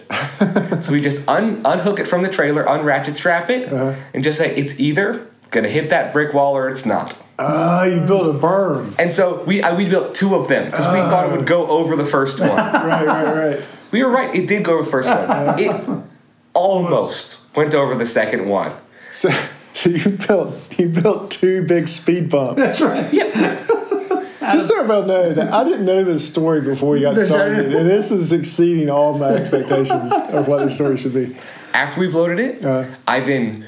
so 0.83 0.91
we 0.91 0.99
just 0.99 1.27
un- 1.29 1.61
unhook 1.65 1.99
it 1.99 2.07
from 2.07 2.23
the 2.23 2.29
trailer, 2.29 2.63
unratchet 2.63 3.15
strap 3.15 3.49
it, 3.51 3.71
Uh-huh. 3.71 3.93
and 4.15 4.23
just 4.23 4.37
say, 4.39 4.55
it's 4.55 4.79
either 4.79 5.27
going 5.51 5.63
to 5.65 5.69
hit 5.69 5.89
that 5.89 6.11
brick 6.11 6.33
wall 6.33 6.55
or 6.57 6.67
it's 6.69 6.85
not. 6.85 7.19
Ah, 7.37 7.83
you 7.83 7.99
built 7.99 8.35
a 8.35 8.39
berm. 8.39 8.93
And 8.97 9.11
so 9.13 9.43
we, 9.43 9.61
I, 9.61 9.73
we 9.75 9.87
built 9.89 10.15
two 10.15 10.35
of 10.35 10.47
them 10.47 10.65
because 10.65 10.87
we 10.87 10.99
thought 10.99 11.27
it 11.29 11.35
would 11.37 11.45
go 11.45 11.67
over 11.67 11.95
the 11.95 12.05
first 12.05 12.39
one. 12.39 12.49
right, 12.55 13.05
right, 13.05 13.35
right. 13.35 13.59
we 13.91 14.03
were 14.03 14.09
right, 14.09 14.33
it 14.33 14.47
did 14.47 14.63
go 14.63 14.73
over 14.75 14.83
the 14.83 14.89
first 14.89 15.09
one. 15.09 15.59
It 15.59 15.73
almost 16.53 17.39
went 17.55 17.73
over 17.75 17.95
the 17.95 18.05
second 18.05 18.47
one. 18.47 18.71
So, 19.11 19.29
so 19.73 19.89
you 19.89 20.09
built 20.11 20.79
you 20.79 20.89
built 20.89 21.31
two 21.31 21.65
big 21.65 21.87
speed 21.87 22.29
bumps. 22.29 22.61
That's 22.61 22.81
right. 22.81 23.11
Yep. 23.13 23.69
Just 24.51 24.67
so 24.67 24.75
everybody 24.79 25.07
know 25.07 25.33
that 25.33 25.53
I 25.53 25.63
didn't 25.63 25.85
know 25.85 26.03
this 26.03 26.27
story 26.27 26.61
before 26.61 26.91
we 26.91 27.01
got 27.01 27.15
started, 27.17 27.73
and 27.73 27.89
this 27.89 28.11
is 28.11 28.33
exceeding 28.33 28.89
all 28.89 29.17
my 29.17 29.29
expectations 29.29 30.11
of 30.31 30.47
what 30.47 30.59
the 30.63 30.69
story 30.69 30.97
should 30.97 31.13
be. 31.13 31.35
After 31.73 31.99
we've 31.99 32.13
loaded 32.13 32.39
it, 32.39 32.65
Uh. 32.65 32.85
I 33.07 33.19
then 33.21 33.67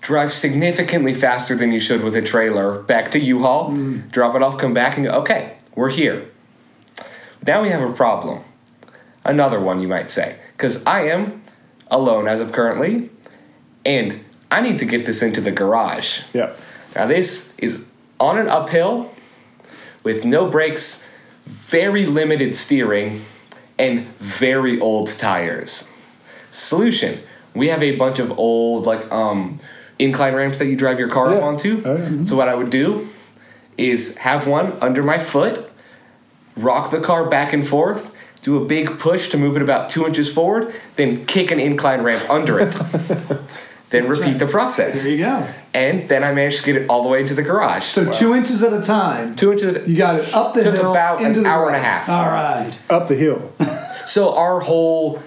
drive 0.00 0.32
significantly 0.32 1.14
faster 1.14 1.54
than 1.54 1.70
you 1.70 1.78
should 1.78 2.02
with 2.02 2.16
a 2.16 2.22
trailer 2.22 2.78
back 2.80 3.10
to 3.12 3.20
U-Haul, 3.20 3.70
Mm. 3.70 4.10
drop 4.10 4.34
it 4.34 4.42
off, 4.42 4.58
come 4.58 4.74
back, 4.74 4.96
and 4.96 5.06
go, 5.06 5.12
okay, 5.20 5.52
we're 5.76 5.90
here. 5.90 6.24
Now 7.46 7.62
we 7.62 7.68
have 7.68 7.82
a 7.88 7.92
problem. 7.92 8.40
Another 9.24 9.60
one, 9.60 9.80
you 9.80 9.86
might 9.86 10.10
say, 10.10 10.36
because 10.56 10.84
I 10.86 11.02
am 11.02 11.40
alone 11.88 12.26
as 12.26 12.40
of 12.40 12.50
currently, 12.50 13.10
and 13.86 14.18
I 14.50 14.60
need 14.60 14.80
to 14.80 14.84
get 14.84 15.06
this 15.06 15.22
into 15.22 15.40
the 15.40 15.52
garage. 15.52 16.22
Yeah. 16.34 16.50
Now 16.96 17.06
this 17.06 17.54
is 17.58 17.86
on 18.18 18.38
an 18.38 18.48
uphill 18.48 19.11
with 20.02 20.24
no 20.24 20.48
brakes, 20.48 21.08
very 21.46 22.06
limited 22.06 22.54
steering, 22.54 23.20
and 23.78 24.06
very 24.18 24.78
old 24.80 25.06
tires. 25.08 25.90
Solution: 26.50 27.20
We 27.54 27.68
have 27.68 27.82
a 27.82 27.96
bunch 27.96 28.18
of 28.18 28.38
old 28.38 28.86
like 28.86 29.10
um 29.12 29.58
incline 29.98 30.34
ramps 30.34 30.58
that 30.58 30.66
you 30.66 30.76
drive 30.76 30.98
your 30.98 31.08
car 31.08 31.28
up 31.32 31.38
Yeah. 31.40 31.46
onto. 31.46 31.82
Oh, 31.84 31.96
yeah. 31.96 32.24
So 32.24 32.36
what 32.36 32.48
I 32.48 32.54
would 32.54 32.70
do 32.70 33.06
is 33.78 34.16
have 34.18 34.46
one 34.46 34.72
under 34.80 35.02
my 35.02 35.18
foot, 35.18 35.70
rock 36.56 36.90
the 36.90 37.00
car 37.00 37.28
back 37.28 37.52
and 37.52 37.66
forth, 37.66 38.16
do 38.42 38.60
a 38.60 38.64
big 38.64 38.98
push 38.98 39.28
to 39.30 39.38
move 39.38 39.56
it 39.56 39.62
about 39.62 39.88
two 39.90 40.04
inches 40.06 40.32
forward, 40.32 40.74
then 40.96 41.24
kick 41.26 41.50
an 41.50 41.60
incline 41.60 42.02
ramp 42.02 42.28
under 42.28 42.58
it. 42.58 42.76
then 43.92 44.08
repeat 44.08 44.38
the 44.40 44.46
process. 44.46 45.04
There 45.04 45.12
you 45.12 45.18
go. 45.18 45.46
And 45.74 46.08
then 46.08 46.24
I 46.24 46.32
managed 46.32 46.58
to 46.58 46.62
get 46.64 46.76
it 46.76 46.90
all 46.90 47.02
the 47.04 47.08
way 47.08 47.20
into 47.20 47.34
the 47.34 47.42
garage. 47.42 47.84
So 47.84 48.10
two 48.10 48.34
inches 48.34 48.64
at 48.64 48.72
a 48.72 48.82
time. 48.82 49.32
two 49.34 49.52
inches. 49.52 49.86
You 49.86 49.96
got 49.96 50.16
it 50.18 50.34
up 50.34 50.54
the 50.54 50.64
Took 50.64 50.72
hill. 50.74 50.82
Took 50.82 50.90
about 50.90 51.20
an 51.20 51.26
into 51.26 51.40
the 51.42 51.48
hour 51.48 51.68
and 51.68 51.76
a 51.76 51.80
half. 51.80 52.08
All 52.08 52.26
right. 52.26 52.72
Up 52.90 53.06
the 53.06 53.14
hill. 53.14 53.52
So 54.04 54.34
our 54.34 54.58
whole 54.58 55.22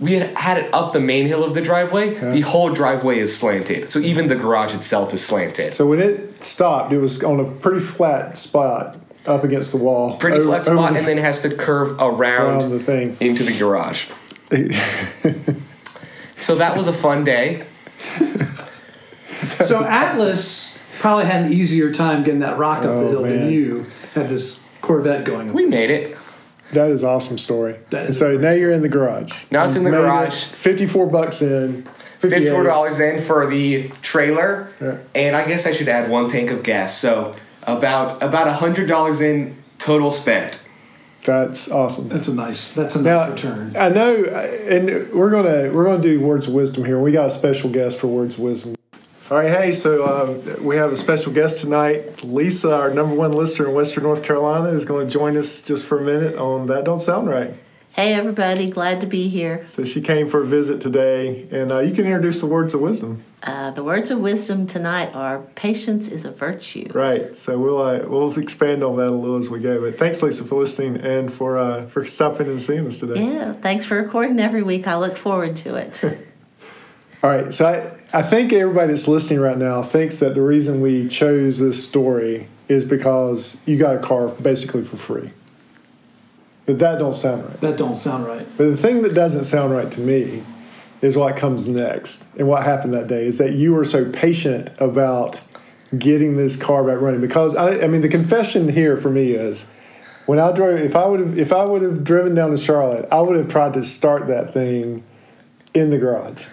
we 0.00 0.14
had 0.14 0.36
had 0.36 0.56
it 0.56 0.72
up 0.72 0.92
the 0.92 0.98
main 0.98 1.26
hill 1.26 1.44
of 1.44 1.52
the 1.54 1.60
driveway. 1.60 2.14
The 2.14 2.40
whole 2.40 2.70
driveway 2.72 3.18
is 3.18 3.36
slanted. 3.36 3.90
So 3.90 3.98
even 3.98 4.28
the 4.28 4.34
garage 4.34 4.74
itself 4.74 5.12
is 5.12 5.22
slanted. 5.24 5.72
So 5.72 5.86
when 5.86 6.00
it 6.00 6.42
stopped, 6.42 6.90
it 6.94 6.98
was 6.98 7.22
on 7.22 7.38
a 7.38 7.44
pretty 7.44 7.80
flat 7.80 8.38
spot 8.38 8.96
up 9.26 9.44
against 9.44 9.72
the 9.72 9.76
wall. 9.78 10.16
Pretty 10.16 10.38
Over- 10.38 10.46
flat 10.48 10.66
spot, 10.66 10.78
over- 10.90 10.98
and 10.98 11.06
then 11.06 11.18
it 11.18 11.20
has 11.22 11.42
to 11.42 11.54
curve 11.54 12.00
around, 12.00 12.62
Around 12.62 12.70
the 12.70 12.78
thing. 12.80 13.16
into 13.20 13.42
the 13.44 13.56
garage. 13.58 14.06
so 16.36 16.54
that 16.56 16.76
was 16.76 16.88
a 16.88 16.92
fun 16.92 17.24
day. 17.24 17.64
So 19.64 19.82
Atlas 19.84 20.78
probably 21.00 21.24
had 21.26 21.46
an 21.46 21.52
easier 21.52 21.92
time 21.92 22.22
getting 22.22 22.40
that 22.40 22.58
rock 22.58 22.78
up 22.78 22.84
the 22.84 22.90
Oh, 22.90 23.08
hill 23.10 23.22
than 23.22 23.40
man. 23.40 23.52
you 23.52 23.86
had 24.14 24.28
this 24.28 24.66
Corvette 24.80 25.24
going. 25.24 25.52
We 25.52 25.66
made 25.66 25.90
it. 25.90 26.16
That 26.72 26.90
is 26.90 27.04
awesome 27.04 27.38
story. 27.38 27.76
That 27.90 28.00
And 28.02 28.10
is 28.10 28.18
so 28.18 28.36
now 28.36 28.50
you're 28.50 28.72
in 28.72 28.82
the 28.82 28.88
garage. 28.88 29.50
Now 29.50 29.64
it's 29.64 29.76
in 29.76 29.84
the 29.84 29.90
Made 29.90 29.98
it, 29.98 30.02
garage. 30.02 30.44
Fifty-four 30.44 31.06
bucks 31.06 31.40
in. 31.42 31.82
58. 31.82 32.30
Fifty-four 32.30 32.62
dollars 32.64 33.00
in 33.00 33.20
for 33.20 33.46
the 33.46 33.88
trailer, 34.02 34.68
Yeah. 34.80 34.96
and 35.14 35.36
I 35.36 35.46
guess 35.46 35.66
I 35.66 35.72
should 35.72 35.88
add 35.88 36.10
one 36.10 36.28
tank 36.28 36.50
of 36.50 36.62
gas. 36.62 36.96
So 36.96 37.34
about 37.64 38.22
about 38.22 38.46
a 38.48 38.54
hundred 38.54 38.88
dollars 38.88 39.20
in 39.20 39.56
total 39.78 40.10
spent. 40.10 40.58
That's 41.24 41.70
awesome. 41.70 42.08
That's 42.08 42.28
a 42.28 42.34
nice. 42.34 42.72
That's 42.72 42.96
a 42.96 42.98
nice 42.98 43.04
Now 43.04 43.30
return. 43.30 43.74
I 43.76 43.88
know, 43.88 44.24
uh, 44.24 44.38
and 44.68 45.10
we're 45.12 45.30
gonna 45.30 45.70
we're 45.74 45.84
gonna 45.84 46.02
do 46.02 46.20
words 46.20 46.46
of 46.46 46.52
wisdom 46.52 46.84
here. 46.84 47.00
We 47.00 47.12
got 47.12 47.26
a 47.26 47.30
special 47.30 47.70
guest 47.70 47.98
for 47.98 48.08
words 48.08 48.34
of 48.34 48.40
wisdom. 48.40 48.76
All 49.30 49.38
right, 49.38 49.48
hey, 49.48 49.72
so 49.72 50.04
uh, 50.04 50.60
we 50.60 50.76
have 50.76 50.92
a 50.92 50.96
special 50.96 51.32
guest 51.32 51.62
tonight. 51.62 52.22
Lisa, 52.22 52.74
our 52.76 52.92
number 52.92 53.14
one 53.14 53.32
listener 53.32 53.68
in 53.68 53.74
Western 53.74 54.02
North 54.02 54.22
Carolina, 54.22 54.68
is 54.68 54.84
going 54.84 55.08
to 55.08 55.12
join 55.12 55.38
us 55.38 55.62
just 55.62 55.82
for 55.84 55.98
a 55.98 56.04
minute 56.04 56.36
on 56.36 56.66
that. 56.66 56.84
Don't 56.84 57.00
sound 57.00 57.30
right. 57.30 57.54
Hey, 57.96 58.12
everybody, 58.12 58.68
glad 58.68 59.00
to 59.00 59.06
be 59.06 59.28
here. 59.28 59.66
So 59.66 59.86
she 59.86 60.02
came 60.02 60.28
for 60.28 60.42
a 60.42 60.46
visit 60.46 60.82
today, 60.82 61.48
and 61.50 61.72
uh, 61.72 61.78
you 61.78 61.94
can 61.94 62.04
introduce 62.04 62.42
the 62.42 62.46
words 62.46 62.74
of 62.74 62.82
wisdom. 62.82 63.24
Uh, 63.44 63.70
the 63.72 63.84
words 63.84 64.10
of 64.10 64.18
wisdom 64.20 64.66
tonight 64.66 65.14
are 65.14 65.40
patience 65.54 66.08
is 66.08 66.24
a 66.24 66.30
virtue. 66.30 66.90
Right. 66.94 67.36
So 67.36 67.58
we'll 67.58 67.82
uh, 67.82 68.00
we'll 68.06 68.36
expand 68.38 68.82
on 68.82 68.96
that 68.96 69.08
a 69.08 69.10
little 69.10 69.36
as 69.36 69.50
we 69.50 69.60
go. 69.60 69.82
But 69.82 69.98
thanks, 69.98 70.22
Lisa, 70.22 70.44
for 70.44 70.58
listening 70.58 70.96
and 70.96 71.30
for 71.30 71.58
uh, 71.58 71.84
for 71.86 72.06
stopping 72.06 72.46
and 72.46 72.60
seeing 72.60 72.86
us 72.86 72.96
today. 72.96 73.22
Yeah, 73.22 73.52
thanks 73.52 73.84
for 73.84 74.00
recording 74.00 74.40
every 74.40 74.62
week. 74.62 74.88
I 74.88 74.96
look 74.96 75.18
forward 75.18 75.56
to 75.56 75.74
it. 75.74 76.02
All 77.22 77.30
right, 77.30 77.52
so 77.52 77.66
I, 77.66 78.18
I 78.18 78.22
think 78.22 78.52
everybody 78.52 78.88
that's 78.88 79.08
listening 79.08 79.40
right 79.40 79.56
now 79.56 79.82
thinks 79.82 80.18
that 80.20 80.34
the 80.34 80.42
reason 80.42 80.80
we 80.80 81.08
chose 81.08 81.58
this 81.58 81.86
story 81.86 82.48
is 82.68 82.86
because 82.86 83.66
you 83.66 83.78
got 83.78 83.94
a 83.94 83.98
car 83.98 84.28
basically 84.28 84.82
for 84.82 84.96
free. 84.96 85.30
But 86.66 86.78
that 86.78 86.98
don't 86.98 87.14
sound 87.14 87.44
right. 87.44 87.60
That 87.60 87.76
don't 87.76 87.96
sound 87.96 88.26
right. 88.26 88.46
But 88.56 88.64
the 88.64 88.76
thing 88.76 89.02
that 89.02 89.14
doesn't 89.14 89.44
sound 89.44 89.72
right 89.72 89.90
to 89.92 90.00
me 90.00 90.44
is 91.04 91.16
what 91.16 91.36
comes 91.36 91.68
next. 91.68 92.24
And 92.38 92.48
what 92.48 92.62
happened 92.64 92.94
that 92.94 93.06
day 93.08 93.26
is 93.26 93.38
that 93.38 93.52
you 93.52 93.74
were 93.74 93.84
so 93.84 94.10
patient 94.10 94.70
about 94.78 95.40
getting 95.96 96.36
this 96.36 96.60
car 96.60 96.82
back 96.82 97.00
running. 97.00 97.20
Because 97.20 97.54
I, 97.54 97.82
I 97.82 97.86
mean, 97.88 98.00
the 98.00 98.08
confession 98.08 98.68
here 98.68 98.96
for 98.96 99.10
me 99.10 99.32
is 99.32 99.74
when 100.26 100.38
I 100.38 100.50
drove, 100.52 100.80
if 100.80 100.96
I 100.96 101.04
would 101.06 101.20
have, 101.20 101.38
if 101.38 101.52
I 101.52 101.64
would 101.64 101.82
have 101.82 102.02
driven 102.04 102.34
down 102.34 102.50
to 102.52 102.56
Charlotte, 102.56 103.06
I 103.12 103.20
would 103.20 103.36
have 103.36 103.48
tried 103.48 103.74
to 103.74 103.84
start 103.84 104.28
that 104.28 104.54
thing 104.54 105.04
in 105.74 105.90
the 105.90 105.98
garage. 105.98 106.46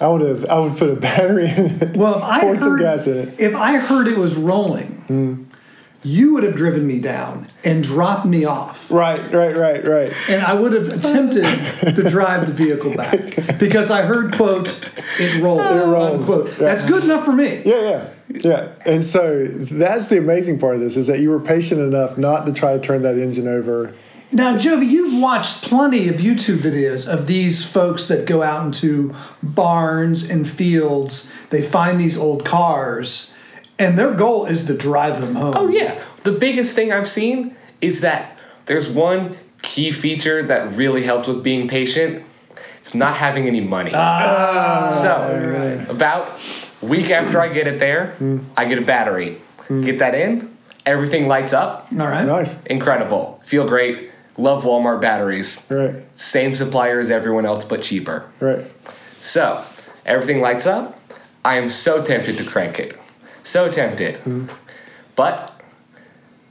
I 0.00 0.06
would 0.08 0.20
have, 0.22 0.46
I 0.46 0.58
would 0.60 0.76
put 0.78 0.90
a 0.90 0.96
battery 0.96 1.50
in 1.50 1.66
it, 1.82 1.96
Well, 1.96 2.16
if 2.18 2.22
I 2.22 2.40
poured 2.40 2.62
some 2.62 2.70
heard, 2.72 2.80
gas 2.80 3.06
in 3.08 3.28
it. 3.28 3.40
if 3.40 3.54
I 3.54 3.76
heard 3.78 4.06
it 4.08 4.16
was 4.16 4.36
rolling, 4.36 4.86
hmm. 5.08 5.44
You 6.04 6.34
would 6.34 6.44
have 6.44 6.54
driven 6.54 6.86
me 6.86 7.00
down 7.00 7.48
and 7.64 7.82
dropped 7.82 8.24
me 8.24 8.44
off. 8.44 8.88
Right, 8.90 9.20
right, 9.32 9.56
right, 9.56 9.84
right. 9.84 10.12
and 10.28 10.42
I 10.42 10.54
would 10.54 10.72
have 10.72 10.88
attempted 10.88 11.44
to 11.96 12.08
drive 12.08 12.46
the 12.46 12.52
vehicle 12.52 12.94
back 12.94 13.58
because 13.58 13.90
I 13.90 14.02
heard 14.02 14.34
quote 14.34 14.68
it 15.18 15.42
rolls. 15.42 15.60
It 15.60 15.86
rolls. 15.86 16.20
Unquote. 16.30 16.56
That's 16.56 16.88
good 16.88 17.02
enough 17.02 17.24
for 17.24 17.32
me. 17.32 17.62
Yeah, 17.64 17.80
yeah, 17.80 18.12
yeah. 18.28 18.68
And 18.86 19.04
so 19.04 19.46
that's 19.48 20.08
the 20.08 20.18
amazing 20.18 20.60
part 20.60 20.76
of 20.76 20.80
this 20.80 20.96
is 20.96 21.08
that 21.08 21.18
you 21.18 21.30
were 21.30 21.40
patient 21.40 21.80
enough 21.80 22.16
not 22.16 22.46
to 22.46 22.52
try 22.52 22.74
to 22.74 22.80
turn 22.80 23.02
that 23.02 23.18
engine 23.18 23.48
over 23.48 23.92
Now, 24.30 24.56
Jovie, 24.58 24.86
you've 24.86 25.20
watched 25.20 25.64
plenty 25.64 26.08
of 26.08 26.16
YouTube 26.16 26.58
videos 26.58 27.10
of 27.10 27.26
these 27.26 27.64
folks 27.64 28.08
that 28.08 28.26
go 28.26 28.42
out 28.42 28.66
into 28.66 29.14
barns 29.42 30.28
and 30.28 30.46
fields. 30.46 31.32
They 31.48 31.62
find 31.62 31.98
these 31.98 32.18
old 32.18 32.44
cars, 32.44 33.34
and 33.78 33.98
their 33.98 34.12
goal 34.14 34.46
is 34.46 34.66
to 34.66 34.76
drive 34.76 35.20
them 35.20 35.34
home. 35.34 35.54
Oh 35.56 35.68
yeah, 35.68 36.02
the 36.22 36.32
biggest 36.32 36.74
thing 36.74 36.92
I've 36.92 37.08
seen 37.08 37.54
is 37.80 38.00
that 38.00 38.38
there's 38.66 38.88
one 38.90 39.36
key 39.62 39.92
feature 39.92 40.42
that 40.42 40.72
really 40.72 41.02
helps 41.04 41.28
with 41.28 41.42
being 41.42 41.68
patient. 41.68 42.24
It's 42.78 42.94
not 42.94 43.14
having 43.16 43.46
any 43.46 43.60
money. 43.60 43.90
Ah, 43.94 44.90
so 44.90 45.86
about 45.90 46.40
a 46.82 46.86
week 46.86 47.10
after 47.10 47.40
I 47.40 47.52
get 47.52 47.66
it 47.66 47.78
there, 47.78 48.14
I 48.56 48.64
get 48.66 48.78
a 48.78 48.82
battery. 48.84 49.36
Get 49.68 49.98
that 49.98 50.14
in, 50.14 50.56
everything 50.86 51.28
lights 51.28 51.52
up. 51.52 51.88
All 51.92 52.06
right. 52.06 52.24
Nice. 52.24 52.64
Incredible. 52.64 53.40
Feel 53.44 53.66
great. 53.68 54.10
Love 54.38 54.62
Walmart 54.64 55.00
batteries. 55.02 55.66
Right, 55.68 55.94
Same 56.16 56.54
supplier 56.54 57.00
as 57.00 57.10
everyone 57.10 57.44
else, 57.44 57.64
but 57.64 57.82
cheaper. 57.82 58.30
right. 58.40 58.64
So, 59.20 59.62
everything 60.06 60.40
lights 60.40 60.64
up. 60.64 60.96
I 61.44 61.56
am 61.56 61.68
so 61.68 62.02
tempted 62.02 62.38
to 62.38 62.44
crank 62.44 62.78
it. 62.78 62.96
So 63.48 63.70
tempted. 63.70 64.18
But, 65.16 65.58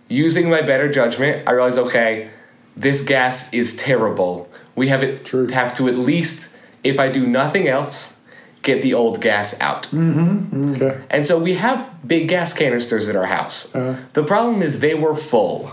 using 0.08 0.50
my 0.50 0.62
better 0.64 0.92
judgment, 0.92 1.48
I 1.48 1.52
realized 1.52 1.78
okay, 1.78 2.30
this 2.76 3.04
gas 3.06 3.54
is 3.54 3.78
terrible. 3.78 4.50
We 4.76 4.88
have 4.88 5.04
it 5.04 5.24
True. 5.24 5.48
have 5.50 5.76
to 5.76 5.88
at 5.88 5.96
least, 5.96 6.50
if 6.84 7.00
I 7.00 7.08
do 7.10 7.28
nothing 7.28 7.68
else, 7.68 8.20
get 8.64 8.82
the 8.82 8.96
old 8.96 9.22
gas 9.22 9.60
out. 9.62 9.88
Okay. 9.94 11.00
And 11.12 11.28
so 11.28 11.38
we 11.40 11.54
have 11.54 11.88
big 12.06 12.28
gas 12.30 12.52
canisters 12.54 13.08
at 13.08 13.16
our 13.16 13.26
house. 13.28 13.74
Uh-huh. 13.76 13.96
The 14.14 14.24
problem 14.24 14.64
is 14.64 14.80
they 14.80 14.96
were 14.96 15.14
full. 15.16 15.72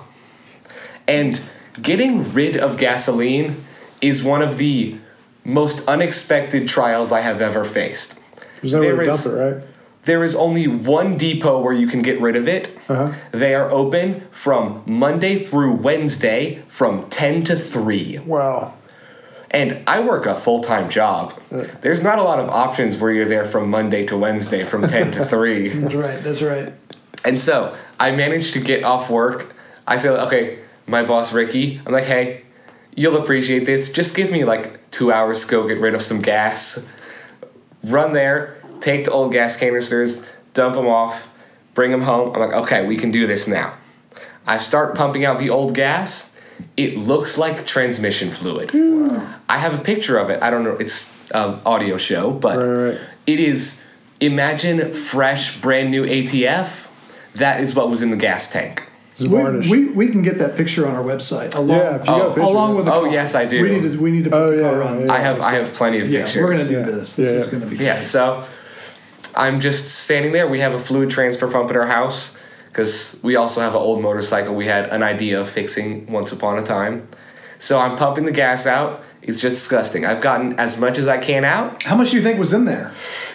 And 1.08 1.40
getting 1.80 2.34
rid 2.34 2.54
of 2.56 2.76
gasoline 2.76 3.64
is 4.02 4.22
one 4.22 4.42
of 4.42 4.58
the 4.58 4.98
most 5.42 5.88
unexpected 5.88 6.68
trials 6.68 7.12
I 7.12 7.20
have 7.22 7.40
ever 7.40 7.64
faced. 7.64 8.20
There's 8.60 8.74
nowhere 8.74 8.96
There 8.96 9.04
to 9.06 9.10
is- 9.12 9.24
dump 9.24 9.34
it, 9.36 9.38
right? 9.40 9.64
There 10.04 10.22
is 10.22 10.34
only 10.34 10.66
one 10.68 11.16
depot 11.16 11.60
where 11.60 11.72
you 11.72 11.86
can 11.86 12.02
get 12.02 12.20
rid 12.20 12.36
of 12.36 12.46
it. 12.46 12.76
Uh-huh. 12.88 13.12
They 13.30 13.54
are 13.54 13.70
open 13.70 14.26
from 14.30 14.82
Monday 14.86 15.38
through 15.38 15.72
Wednesday 15.72 16.62
from 16.68 17.08
10 17.08 17.44
to 17.44 17.56
3. 17.56 18.18
Wow. 18.26 18.74
And 19.50 19.82
I 19.86 20.00
work 20.00 20.26
a 20.26 20.34
full 20.34 20.60
time 20.60 20.88
job. 20.90 21.32
There's 21.80 22.02
not 22.02 22.18
a 22.18 22.22
lot 22.22 22.38
of 22.40 22.48
options 22.48 22.98
where 22.98 23.12
you're 23.12 23.24
there 23.24 23.44
from 23.44 23.70
Monday 23.70 24.04
to 24.06 24.18
Wednesday 24.18 24.64
from 24.64 24.82
10 24.88 25.12
to 25.12 25.24
3. 25.24 25.68
That's 25.68 25.94
right. 25.94 26.22
That's 26.22 26.42
right. 26.42 26.72
And 27.24 27.40
so 27.40 27.74
I 27.98 28.10
managed 28.10 28.52
to 28.54 28.60
get 28.60 28.84
off 28.84 29.08
work. 29.08 29.54
I 29.86 29.96
said, 29.96 30.18
okay, 30.26 30.58
my 30.86 31.02
boss 31.04 31.32
Ricky, 31.32 31.80
I'm 31.86 31.92
like, 31.92 32.04
hey, 32.04 32.42
you'll 32.94 33.16
appreciate 33.16 33.64
this. 33.64 33.92
Just 33.92 34.16
give 34.16 34.30
me 34.30 34.44
like 34.44 34.90
two 34.90 35.10
hours 35.12 35.44
to 35.44 35.50
go 35.50 35.68
get 35.68 35.78
rid 35.78 35.94
of 35.94 36.02
some 36.02 36.20
gas. 36.20 36.86
Run 37.82 38.12
there, 38.12 38.53
take 38.80 39.04
the 39.04 39.10
old 39.10 39.32
gas 39.32 39.56
canisters, 39.56 40.24
dump 40.54 40.74
them 40.74 40.86
off, 40.86 41.28
bring 41.74 41.90
them 41.90 42.02
home. 42.02 42.34
I'm 42.34 42.40
like, 42.40 42.52
okay, 42.64 42.86
we 42.86 42.96
can 42.96 43.10
do 43.10 43.26
this 43.26 43.46
now. 43.48 43.74
I 44.46 44.58
start 44.58 44.94
pumping 44.94 45.24
out 45.24 45.38
the 45.38 45.50
old 45.50 45.74
gas. 45.74 46.34
It 46.76 46.96
looks 46.98 47.36
like 47.38 47.66
transmission 47.66 48.30
fluid. 48.30 48.70
I 49.48 49.58
have 49.58 49.78
a 49.78 49.82
picture 49.82 50.18
of 50.18 50.30
it. 50.30 50.42
I 50.42 50.50
don't 50.50 50.62
know. 50.64 50.76
It's 50.76 51.14
an 51.32 51.58
audio 51.66 51.96
show, 51.96 52.30
but 52.30 52.58
Right, 52.58 52.90
right. 52.92 53.00
it 53.26 53.40
is. 53.40 53.82
Imagine 54.20 54.92
fresh, 54.94 55.60
brand 55.60 55.90
new 55.90 56.04
ATF. 56.06 56.88
That 57.34 57.60
is 57.60 57.74
what 57.74 57.90
was 57.90 58.00
in 58.02 58.10
the 58.10 58.16
gas 58.16 58.50
tank. 58.50 58.88
We, 59.20 59.28
we, 59.28 59.84
we 59.86 60.08
can 60.08 60.22
get 60.22 60.38
that 60.38 60.56
picture 60.56 60.86
on 60.88 60.94
our 60.94 61.02
website. 61.02 61.54
Along, 61.56 61.68
Yeah, 61.78 61.94
if 61.96 62.00
you 62.02 62.06
got 62.06 62.20
a 62.20 62.24
Oh, 62.24 62.28
picture. 62.30 62.40
along 62.42 62.74
with 62.76 62.84
the 62.86 62.94
Oh, 62.94 63.02
car. 63.02 63.12
yes, 63.12 63.34
I 63.34 63.44
do. 63.44 63.62
We 63.62 63.70
need 63.70 63.92
to 63.92 63.98
we 64.00 64.10
need 64.10 64.24
to 64.24 64.30
put 64.30 64.36
Oh, 64.36 64.50
the 64.50 64.56
yeah, 64.62 64.70
car 64.70 64.82
on. 64.82 65.06
yeah. 65.06 65.12
I 65.12 65.18
have 65.18 65.40
I 65.40 65.52
have 65.54 65.72
plenty 65.72 66.00
of 66.00 66.08
Yeah, 66.10 66.22
pictures. 66.24 66.42
we're 66.42 66.52
gonna 66.52 66.68
do 66.68 66.74
Yeah. 66.78 66.82
this. 66.86 67.16
This 67.16 67.30
Yeah. 67.32 67.38
is 67.38 67.48
gonna 67.48 67.66
be 67.66 67.76
Yeah, 67.76 67.94
great. 67.94 68.02
so 68.04 68.44
I'm 69.36 69.60
just 69.60 70.04
standing 70.04 70.32
there. 70.32 70.46
We 70.46 70.60
have 70.60 70.74
a 70.74 70.78
fluid 70.78 71.10
transfer 71.10 71.50
pump 71.50 71.70
at 71.70 71.76
our 71.76 71.86
house 71.86 72.36
because 72.68 73.18
we 73.22 73.36
also 73.36 73.60
have 73.60 73.74
an 73.74 73.80
old 73.80 74.02
motorcycle 74.02 74.54
we 74.54 74.66
had 74.66 74.88
an 74.88 75.02
idea 75.02 75.40
of 75.40 75.48
fixing 75.48 76.10
once 76.10 76.32
upon 76.32 76.58
a 76.58 76.62
time. 76.62 77.06
So 77.58 77.78
I'm 77.78 77.96
pumping 77.96 78.24
the 78.24 78.32
gas 78.32 78.66
out. 78.66 79.04
It's 79.22 79.40
just 79.40 79.54
disgusting. 79.54 80.04
I've 80.04 80.20
gotten 80.20 80.58
as 80.58 80.78
much 80.78 80.98
as 80.98 81.08
I 81.08 81.16
can 81.16 81.44
out. 81.44 81.82
How 81.84 81.96
much 81.96 82.10
do 82.10 82.16
you 82.16 82.22
think 82.22 82.38
was 82.38 82.52
in 82.52 82.66
there? 82.66 82.92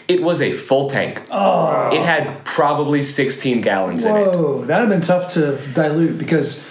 It 0.08 0.22
was 0.22 0.40
a 0.42 0.54
full 0.54 0.90
tank. 0.90 1.24
Oh. 1.32 1.90
It 1.92 2.02
had 2.02 2.46
probably 2.46 3.02
16 3.02 3.62
gallons 3.62 4.06
in 4.06 4.16
it. 4.16 4.36
Whoa, 4.36 4.66
that'd 4.66 4.88
have 4.88 4.90
been 4.90 5.06
tough 5.06 5.34
to 5.34 5.58
dilute 5.74 6.20
because, 6.20 6.64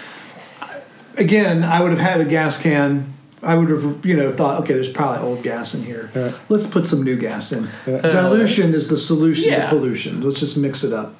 again, 1.17 1.63
I 1.63 1.81
would 1.81 1.91
have 1.91 1.99
had 1.99 2.21
a 2.21 2.25
gas 2.25 2.61
can. 2.61 3.13
I 3.41 3.55
would 3.55 3.69
have, 3.69 4.05
you 4.05 4.15
know, 4.17 4.31
thought, 4.31 4.61
okay, 4.63 4.73
there's 4.73 4.91
probably 4.91 5.25
old 5.25 5.43
gas 5.43 5.73
in 5.73 5.83
here. 5.83 6.09
Yeah. 6.15 6.33
Let's 6.49 6.67
put 6.67 6.85
some 6.85 7.03
new 7.03 7.17
gas 7.17 7.51
in. 7.51 7.67
Dilution 7.85 8.73
is 8.73 8.89
the 8.89 8.97
solution 8.97 9.49
Yeah. 9.51 9.63
to 9.63 9.69
pollution. 9.69 10.21
Let's 10.21 10.39
just 10.39 10.57
mix 10.57 10.83
it 10.83 10.91
up. 10.93 11.15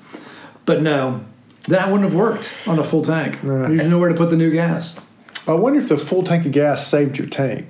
But 0.65 0.81
no, 0.81 1.21
that 1.67 1.87
wouldn't 1.87 2.09
have 2.09 2.15
worked 2.17 2.51
on 2.67 2.77
a 2.79 2.83
full 2.83 3.03
tank. 3.03 3.39
There's 3.41 3.87
nowhere 3.87 4.09
to 4.09 4.15
put 4.15 4.29
the 4.29 4.37
new 4.37 4.51
gas. 4.51 4.99
I 5.47 5.53
wonder 5.53 5.79
if 5.79 5.89
the 5.89 5.97
full 5.97 6.23
tank 6.23 6.45
of 6.45 6.51
gas 6.51 6.85
saved 6.87 7.17
your 7.17 7.27
tank. 7.27 7.67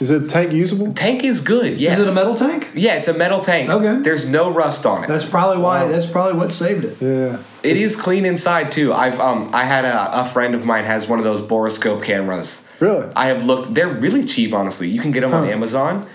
Is 0.00 0.10
the 0.10 0.28
tank 0.28 0.52
usable? 0.52 0.92
Tank 0.94 1.24
is 1.24 1.40
good, 1.40 1.80
yes. 1.80 1.98
Is 1.98 2.08
it 2.08 2.12
a 2.12 2.14
metal 2.14 2.36
tank? 2.36 2.68
Yeah, 2.72 2.94
it's 2.94 3.08
a 3.08 3.14
metal 3.14 3.40
tank. 3.40 3.68
Okay. 3.68 4.00
There's 4.00 4.28
no 4.30 4.48
rust 4.48 4.86
on 4.86 5.02
it. 5.02 5.08
That's 5.08 5.28
probably 5.28 5.60
why. 5.60 5.88
That's 5.88 6.08
probably 6.08 6.38
what 6.38 6.52
saved 6.52 6.84
it. 6.84 6.96
Yeah. 7.00 7.38
It 7.64 7.76
is 7.76 7.96
clean 7.96 8.24
inside 8.24 8.70
too. 8.70 8.92
I've 8.92 9.18
um 9.18 9.50
I 9.52 9.64
had 9.64 9.84
a, 9.84 10.20
a 10.20 10.24
friend 10.24 10.54
of 10.54 10.64
mine 10.64 10.84
has 10.84 11.08
one 11.08 11.18
of 11.18 11.24
those 11.24 11.42
borescope 11.42 12.04
cameras. 12.04 12.64
Really? 12.80 13.10
I 13.16 13.26
have 13.26 13.44
looked. 13.44 13.74
They're 13.74 13.88
really 13.88 14.24
cheap, 14.24 14.52
honestly. 14.54 14.88
You 14.88 15.00
can 15.00 15.10
get 15.10 15.20
them 15.22 15.34
on 15.34 15.44
Amazon, 15.48 16.06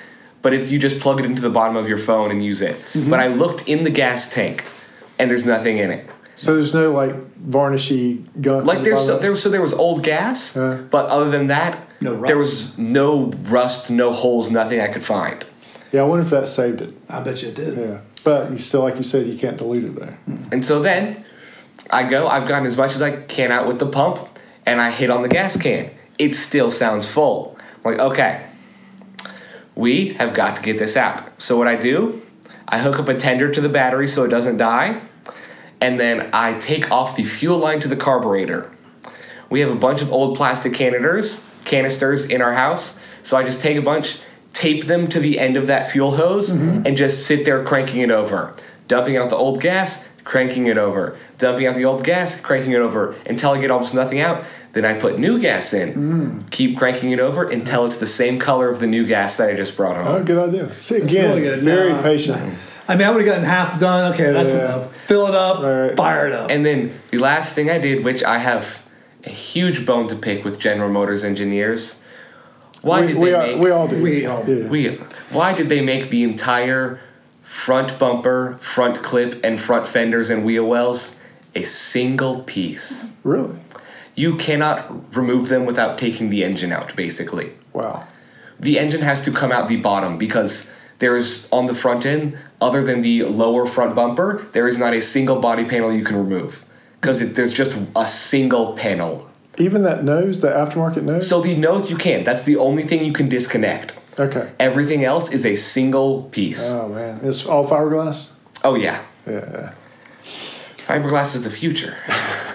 but 0.42 0.54
it's 0.54 0.72
you 0.72 0.80
just 0.80 1.00
plug 1.00 1.20
it 1.20 1.26
into 1.26 1.42
the 1.42 1.50
bottom 1.50 1.76
of 1.76 1.88
your 1.90 1.98
phone 1.98 2.32
and 2.32 2.44
use 2.44 2.62
it. 2.62 2.76
But 2.96 3.20
I 3.20 3.28
looked 3.28 3.68
in 3.68 3.84
the 3.84 3.90
gas 3.90 4.32
tank, 4.34 4.64
and 5.20 5.30
there's 5.30 5.46
nothing 5.46 5.78
in 5.78 5.92
it. 5.92 6.10
So 6.36 6.56
there's 6.56 6.74
no 6.74 6.92
like 6.92 7.14
varnishy 7.48 8.24
gunk. 8.42 8.66
Like 8.66 8.78
on 8.78 8.84
the 8.84 8.90
there's 8.92 9.06
so 9.06 9.18
there 9.20 9.36
so 9.36 9.50
there 9.50 9.62
was 9.62 9.74
old 9.74 10.04
gas, 10.04 10.56
Uh. 10.58 10.84
but 10.90 11.08
other 11.10 11.30
than 11.30 11.48
that, 11.48 11.78
No 12.02 12.20
there 12.22 12.38
was 12.38 12.78
no 12.78 13.26
rust, 13.50 13.92
no 13.92 14.12
holes, 14.12 14.50
nothing 14.50 14.80
I 14.80 14.88
could 14.88 15.04
find. 15.04 15.46
Yeah, 15.92 16.02
I 16.02 16.06
wonder 16.06 16.24
if 16.26 16.32
that 16.32 16.48
saved 16.48 16.82
it. 16.82 16.94
I 17.08 17.22
bet 17.22 17.44
you 17.44 17.50
it 17.50 17.56
did. 17.56 17.78
Yeah. 17.78 18.00
But 18.24 18.50
you 18.52 18.58
still, 18.58 18.82
like 18.82 18.96
you 18.96 19.04
said, 19.04 19.28
you 19.28 19.38
can't 19.38 19.58
dilute 19.58 19.84
it 19.84 19.96
there. 20.00 20.18
And 20.52 20.64
so 20.66 20.82
then 20.82 21.24
I 21.92 22.04
go, 22.10 22.28
I've 22.28 22.48
gotten 22.48 22.66
as 22.66 22.78
much 22.78 22.96
as 22.96 23.02
I 23.02 23.22
can 23.24 23.52
out 23.52 23.68
with 23.68 23.78
the 23.80 23.86
pump, 23.86 24.18
and 24.66 24.80
I 24.82 24.90
hit 24.90 25.10
on 25.12 25.22
the 25.22 25.28
gas 25.28 25.56
can. 25.62 25.92
It 26.18 26.36
still 26.36 26.72
sounds 26.72 27.08
full. 27.08 27.58
I'm 27.84 27.92
like, 27.94 28.00
okay, 28.00 28.46
we 29.76 30.10
have 30.14 30.34
got 30.34 30.56
to 30.58 30.62
get 30.62 30.78
this 30.78 30.96
out. 30.96 31.42
So 31.42 31.58
what 31.58 31.68
I 31.68 31.76
do, 31.76 32.22
I 32.68 32.80
hook 32.80 33.00
up 33.00 33.10
a 33.10 33.16
tender 33.16 33.52
to 33.52 33.62
the 33.62 33.70
battery 33.70 34.08
so 34.08 34.24
it 34.24 34.30
doesn't 34.30 34.58
die, 34.58 35.02
and 35.82 36.00
then 36.00 36.30
I 36.32 36.58
take 36.60 36.92
off 36.92 37.16
the 37.16 37.24
fuel 37.24 37.58
line 37.58 37.80
to 37.82 37.88
the 37.88 37.96
carburetor. 37.96 38.72
We 39.50 39.60
have 39.60 39.72
a 39.72 39.76
bunch 39.76 40.02
of 40.02 40.12
old 40.12 40.38
plastic 40.38 40.74
canisters, 40.74 41.46
canisters 41.66 42.26
in 42.26 42.42
our 42.42 42.54
house, 42.54 42.98
so 43.22 43.38
I 43.38 43.44
just 43.44 43.62
take 43.62 43.78
a 43.78 43.82
bunch, 43.82 44.20
tape 44.54 44.86
them 44.86 45.08
to 45.10 45.20
the 45.20 45.40
end 45.40 45.58
of 45.58 45.68
that 45.68 45.92
fuel 45.92 46.16
hose, 46.16 46.52
mm-hmm. 46.52 46.86
and 46.86 46.96
just 46.96 47.26
sit 47.26 47.46
there 47.46 47.64
cranking 47.64 48.02
it 48.02 48.12
over, 48.12 48.56
dumping 48.88 49.18
out 49.18 49.30
the 49.30 49.36
old 49.36 49.62
gas, 49.62 50.10
cranking 50.24 50.68
it 50.68 50.78
over, 50.78 51.18
dumping 51.38 51.68
out 51.68 51.76
the 51.76 51.86
old 51.86 52.04
gas, 52.04 52.40
cranking 52.40 52.72
it 52.72 52.80
over 52.80 53.16
until 53.26 53.52
I 53.52 53.62
get 53.62 53.72
almost 53.72 53.94
nothing 53.94 54.20
out. 54.20 54.46
Then 54.74 54.86
I 54.86 55.00
put 55.00 55.20
new 55.20 55.40
gas 55.40 55.74
in, 55.74 55.94
hmm. 55.94 56.40
keep 56.50 56.78
cranking 56.78 57.12
it 57.12 57.20
over 57.20 57.48
until 57.48 57.86
it's 57.86 57.98
the 57.98 58.08
same 58.08 58.40
color 58.40 58.70
of 58.70 58.80
the 58.80 58.88
new 58.88 59.06
gas 59.06 59.38
that 59.38 59.50
I 59.50 59.56
just 59.56 59.78
brought 59.78 59.98
on. 59.98 60.08
Oh, 60.08 60.24
good 60.24 60.50
idea. 60.50 60.74
See, 60.80 60.98
again, 60.98 61.30
really 61.30 61.42
good. 61.42 61.60
very 61.60 61.94
No, 61.94 62.02
patient. 62.02 62.38
Mm. 62.38 62.56
I 62.88 62.96
mean, 62.96 63.08
I 63.08 63.12
would 63.12 63.22
have 63.22 63.28
gotten 63.28 63.46
half 63.46 63.80
done. 63.80 64.14
Okay, 64.14 64.32
that's 64.32 64.54
Yeah. 64.56 64.66
enough. 64.66 64.96
Fill 64.96 65.28
it 65.28 65.36
up, 65.36 65.64
Right. 65.64 65.96
fire 65.96 66.28
it 66.28 66.34
up. 66.34 66.50
And 66.50 66.66
then 66.66 66.92
the 67.12 67.20
last 67.20 67.54
thing 67.56 67.70
I 67.70 67.78
did, 67.78 68.04
which 68.04 68.24
I 68.24 68.40
have 68.40 68.82
a 69.26 69.30
huge 69.30 69.86
bone 69.86 70.08
to 70.08 70.16
pick 70.16 70.44
with 70.44 70.60
General 70.60 70.90
Motors 70.90 71.24
engineers, 71.24 72.02
why 72.82 73.02
we, 73.02 73.08
did 73.08 73.18
we, 73.18 73.26
they 73.30 73.36
are, 73.36 73.48
make 73.48 73.62
we 73.62 73.72
all 73.72 73.88
do. 73.88 74.04
We 74.04 74.26
all 74.26 74.44
do. 74.44 74.68
We 74.68 75.00
why 75.32 75.54
did 75.56 75.70
they 75.70 75.82
make 75.82 76.10
the 76.10 76.24
entire 76.24 77.00
front 77.54 78.00
bumper, 78.00 78.58
front 78.58 79.04
clip, 79.04 79.40
and 79.44 79.62
front 79.62 79.86
fenders 79.88 80.32
and 80.32 80.44
wheel 80.44 80.66
wells 80.66 81.22
a 81.54 81.62
single 81.62 82.42
piece? 82.42 83.14
Really? 83.24 83.58
You 84.16 84.38
cannot 84.38 85.16
remove 85.16 85.50
them 85.50 85.66
without 85.66 85.98
taking 85.98 86.30
the 86.30 86.44
engine 86.44 86.72
out, 86.72 86.96
basically. 86.96 87.52
Wow. 87.72 88.08
The 88.60 88.80
engine 88.80 89.02
has 89.02 89.22
to 89.22 89.32
come 89.32 89.52
out 89.52 89.70
the 89.70 89.78
bottom 89.78 90.18
because 90.18 90.74
there's 90.98 91.50
on 91.52 91.68
the 91.68 91.76
front 91.76 92.06
end, 92.08 92.38
other 92.60 92.84
than 92.84 93.02
the 93.02 93.24
lower 93.24 93.68
front 93.68 93.94
bumper, 93.96 94.48
there 94.54 94.68
is 94.68 94.78
not 94.80 94.94
a 94.94 95.02
single 95.02 95.40
body 95.40 95.64
panel 95.64 95.94
you 95.94 96.04
can 96.04 96.18
remove 96.18 96.66
because 97.00 97.34
there's 97.34 97.54
just 97.54 97.78
a 97.96 98.08
single 98.08 98.74
panel. 98.74 99.30
Even 99.60 99.84
that 99.84 100.04
nose, 100.04 100.42
the 100.42 100.50
aftermarket 100.50 101.04
nose? 101.04 101.30
So 101.30 101.40
the 101.40 101.56
nose 101.56 101.90
you 101.90 101.98
can't. 101.98 102.26
That's 102.26 102.44
the 102.44 102.58
only 102.58 102.82
thing 102.84 103.06
you 103.06 103.14
can 103.14 103.30
disconnect. 103.30 104.00
Okay. 104.20 104.52
Everything 104.60 105.04
else 105.04 105.32
is 105.32 105.46
a 105.46 105.56
single 105.56 106.24
piece. 106.24 106.72
Oh, 106.72 106.90
man. 106.90 107.20
It's 107.24 107.46
all 107.46 107.68
fiberglass? 107.68 108.32
oh 108.64 108.76
yeah, 108.76 109.02
Yeah. 109.28 109.74
fiberglass 110.88 111.36
is 111.36 111.44
the 111.44 111.50
future. 111.50 111.96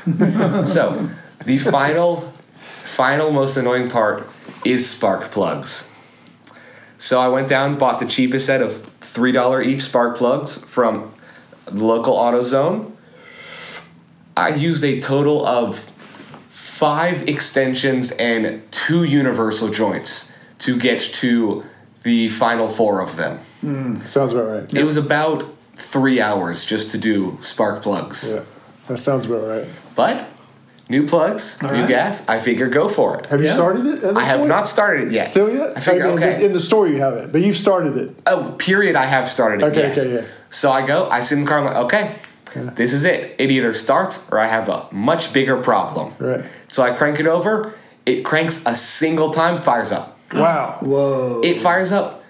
so 0.64 1.08
the 1.44 1.58
final, 1.58 2.32
final 2.56 3.30
most 3.30 3.56
annoying 3.56 3.88
part 3.88 4.26
is 4.64 4.88
spark 4.88 5.30
plugs. 5.30 5.94
So 6.96 7.20
I 7.20 7.28
went 7.28 7.48
down, 7.48 7.76
bought 7.78 8.00
the 8.00 8.06
cheapest 8.06 8.46
set 8.46 8.62
of 8.62 8.82
three 9.00 9.32
dollar 9.32 9.60
each 9.62 9.82
spark 9.82 10.16
plugs 10.16 10.58
from 10.58 11.12
the 11.66 11.84
local 11.84 12.16
AutoZone. 12.16 12.92
I 14.36 14.50
used 14.50 14.84
a 14.84 15.00
total 15.00 15.44
of 15.46 15.78
five 16.48 17.28
extensions 17.28 18.12
and 18.12 18.62
two 18.70 19.04
universal 19.04 19.68
joints 19.68 20.32
to 20.58 20.76
get 20.78 21.00
to 21.00 21.64
the 22.02 22.28
final 22.28 22.68
four 22.68 23.00
of 23.00 23.16
them. 23.16 23.38
Hmm. 23.60 24.00
Sounds 24.02 24.32
about 24.32 24.48
right. 24.48 24.74
It 24.74 24.84
was 24.84 24.96
about 24.96 25.44
three 25.74 26.20
hours 26.20 26.64
just 26.64 26.90
to 26.92 26.98
do 26.98 27.38
spark 27.40 27.82
plugs. 27.82 28.32
Yeah. 28.32 28.44
That 28.88 28.98
sounds 28.98 29.26
about 29.26 29.46
right. 29.46 29.66
But 29.94 30.26
new 30.88 31.06
plugs, 31.06 31.62
All 31.62 31.70
new 31.70 31.80
right. 31.80 31.88
gas. 31.88 32.28
I 32.28 32.38
figure 32.38 32.68
go 32.68 32.88
for 32.88 33.18
it. 33.18 33.26
Have 33.26 33.40
you 33.42 33.48
started 33.48 33.86
it? 33.86 33.94
At 33.96 34.14
this 34.14 34.16
I 34.16 34.24
have 34.24 34.38
point? 34.38 34.48
not 34.48 34.68
started 34.68 35.08
it 35.08 35.12
yet. 35.12 35.26
Still 35.26 35.52
yet? 35.52 35.76
I 35.76 35.80
figure 35.80 36.06
Okay, 36.06 36.22
in 36.28 36.32
okay. 36.34 36.46
In 36.46 36.52
the 36.52 36.60
store 36.60 36.88
you 36.88 36.98
have 36.98 37.14
it, 37.14 37.32
but 37.32 37.40
you've 37.42 37.56
started 37.56 37.96
it. 37.96 38.16
Oh, 38.26 38.54
period. 38.58 38.96
I 38.96 39.04
have 39.06 39.28
started 39.28 39.62
it. 39.62 39.66
Okay, 39.66 39.80
yes. 39.80 39.98
okay, 39.98 40.14
yeah. 40.14 40.22
So 40.50 40.70
I 40.72 40.86
go. 40.86 41.08
I 41.10 41.20
sit 41.20 41.38
in 41.38 41.44
the 41.44 41.50
car. 41.50 41.58
I'm 41.58 41.64
like, 41.66 41.76
okay, 41.84 42.14
this 42.74 42.92
is 42.92 43.04
it. 43.04 43.34
It 43.38 43.50
either 43.50 43.72
starts 43.74 44.30
or 44.32 44.38
I 44.38 44.46
have 44.46 44.68
a 44.68 44.88
much 44.92 45.32
bigger 45.32 45.56
problem. 45.62 46.12
Right. 46.18 46.44
So 46.68 46.82
I 46.82 46.92
crank 46.92 47.20
it 47.20 47.26
over. 47.26 47.74
It 48.06 48.24
cranks 48.24 48.64
a 48.64 48.74
single 48.74 49.30
time, 49.30 49.58
fires 49.58 49.92
up. 49.92 50.17
Wow. 50.32 50.78
Whoa. 50.82 51.40
It 51.44 51.58
fires 51.60 51.92
up 51.92 52.22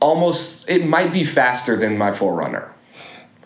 almost. 0.00 0.68
It 0.68 0.86
might 0.86 1.12
be 1.12 1.24
faster 1.24 1.76
than 1.76 1.98
my 1.98 2.10
4Runner. 2.10 2.70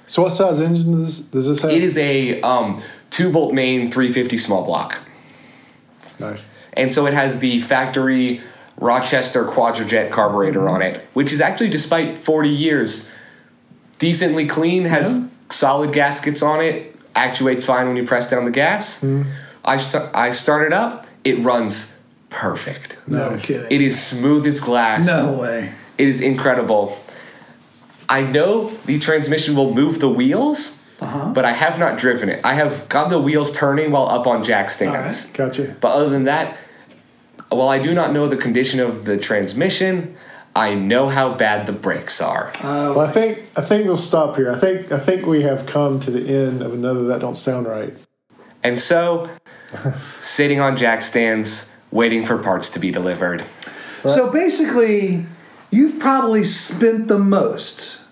So 0.06 0.22
what 0.22 0.30
size 0.32 0.60
engine 0.60 0.92
does, 1.02 1.28
does 1.30 1.48
this 1.48 1.62
have? 1.62 1.70
It 1.70 1.82
is 1.82 1.96
a 1.96 2.40
um, 2.42 2.80
two 3.10 3.32
bolt 3.32 3.54
main 3.54 3.90
350 3.90 4.36
small 4.38 4.64
block. 4.64 5.00
nice. 6.18 6.52
And 6.76 6.92
so 6.92 7.06
it 7.06 7.14
has 7.14 7.38
the 7.38 7.60
factory 7.60 8.40
Rochester 8.76 9.44
Quadrajet 9.44 10.10
carburetor 10.10 10.68
on 10.68 10.82
it, 10.82 10.98
which 11.14 11.32
is 11.32 11.40
actually, 11.40 11.70
despite 11.70 12.18
40 12.18 12.48
years, 12.48 13.10
decently 13.98 14.46
clean, 14.46 14.84
has 14.84 15.18
Yeah. 15.18 15.26
solid 15.50 15.92
gaskets 15.92 16.42
on 16.42 16.60
it, 16.60 16.94
actuates 17.14 17.64
fine 17.64 17.86
when 17.86 17.96
you 17.96 18.04
press 18.04 18.28
down 18.28 18.44
the 18.44 18.50
gas. 18.50 19.04
I, 19.64 19.76
st- 19.76 20.10
I 20.14 20.30
start 20.32 20.66
it 20.66 20.72
up, 20.72 21.06
it 21.22 21.38
runs 21.38 21.93
perfect. 22.34 22.96
no 23.06 23.30
Nice. 23.30 23.46
kidding. 23.46 23.66
It 23.70 23.80
is 23.80 24.00
smooth 24.00 24.46
as 24.46 24.60
glass. 24.60 25.06
no 25.06 25.32
way. 25.40 25.72
It 25.96 26.08
is 26.08 26.20
incredible. 26.20 26.96
I 28.08 28.22
know 28.22 28.68
the 28.86 28.98
transmission 28.98 29.54
will 29.56 29.72
move 29.72 30.00
the 30.00 30.08
wheels, 30.08 30.82
Uh-huh. 31.00 31.32
but 31.32 31.44
I 31.44 31.52
have 31.52 31.78
not 31.78 31.96
driven 31.98 32.28
it. 32.28 32.40
I 32.44 32.54
have 32.54 32.88
got 32.88 33.08
the 33.08 33.18
wheels 33.20 33.50
turning 33.52 33.90
while 33.92 34.08
up 34.08 34.26
on 34.26 34.42
jack 34.44 34.68
stands. 34.70 35.26
Gotcha. 35.32 35.76
But 35.80 35.92
other 35.96 36.08
than 36.08 36.24
that, 36.24 36.56
while 37.50 37.68
I 37.68 37.78
do 37.78 37.94
not 37.94 38.12
know 38.12 38.26
the 38.28 38.36
condition 38.36 38.80
of 38.80 39.04
the 39.04 39.16
transmission, 39.16 40.16
I 40.56 40.74
know 40.74 41.08
how 41.08 41.34
bad 41.34 41.66
the 41.66 41.72
brakes 41.72 42.20
are. 42.20 42.52
Well, 42.62 43.00
I 43.00 43.10
think 43.10 43.38
I 43.56 43.60
think 43.62 43.86
we'll 43.86 43.96
stop 43.96 44.36
here. 44.36 44.50
I 44.52 44.58
think 44.58 44.90
I 44.92 44.98
think 44.98 45.26
we 45.26 45.42
have 45.42 45.66
come 45.66 46.00
to 46.00 46.10
the 46.10 46.24
end 46.28 46.62
of 46.62 46.72
another 46.74 47.04
that 47.08 47.20
don't 47.20 47.36
sound 47.36 47.66
right. 47.66 47.94
And 48.62 48.78
so, 48.80 49.26
sitting 50.20 50.60
on 50.60 50.76
jack 50.76 51.02
stands, 51.02 51.70
waiting 51.94 52.26
for 52.26 52.36
parts 52.36 52.68
to 52.70 52.78
be 52.78 52.90
delivered. 52.90 53.42
So 54.04 54.30
basically, 54.30 55.24
you've 55.70 55.98
probably 55.98 56.44
spent 56.44 57.08
the 57.08 57.18
most, 57.18 58.02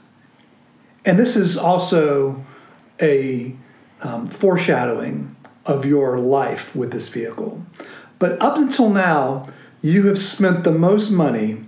and 1.05 1.19
this 1.19 1.37
is 1.37 1.59
also 1.59 2.43
a 3.01 3.55
um, 4.01 4.27
foreshadowing 4.27 5.37
of 5.67 5.85
your 5.85 6.19
life 6.19 6.75
with 6.75 6.93
this 6.93 7.11
vehicle. 7.11 7.63
But 8.19 8.41
up 8.41 8.57
until 8.57 8.89
now, 8.89 9.49
you 9.83 10.07
have 10.07 10.19
spent 10.19 10.65
the 10.65 10.73
most 10.73 11.11
money 11.11 11.65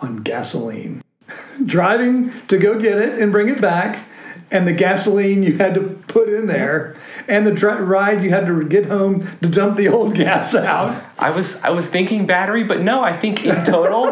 on 0.00 0.16
gasoline, 0.18 1.02
driving 1.64 2.32
to 2.48 2.58
go 2.58 2.78
get 2.78 2.98
it 2.98 3.20
and 3.20 3.32
bring 3.32 3.48
it 3.48 3.60
back, 3.60 4.04
and 4.50 4.66
the 4.66 4.74
gasoline 4.74 5.42
you 5.42 5.56
had 5.56 5.74
to 5.74 5.82
put 6.08 6.28
in 6.28 6.46
there, 6.46 6.96
and 7.28 7.46
the 7.46 7.52
dri- 7.52 7.80
ride 7.80 8.22
you 8.22 8.30
had 8.30 8.46
to 8.46 8.64
get 8.64 8.86
home 8.86 9.26
to 9.40 9.48
dump 9.48 9.76
the 9.76 9.88
old 9.88 10.14
gas 10.14 10.54
out. 10.54 11.02
I 11.18 11.30
was 11.30 11.62
I 11.62 11.70
was 11.70 11.88
thinking 11.88 12.26
battery, 12.26 12.64
but 12.64 12.80
no, 12.80 13.02
I 13.02 13.12
think 13.12 13.44
in 13.44 13.64
total, 13.64 14.06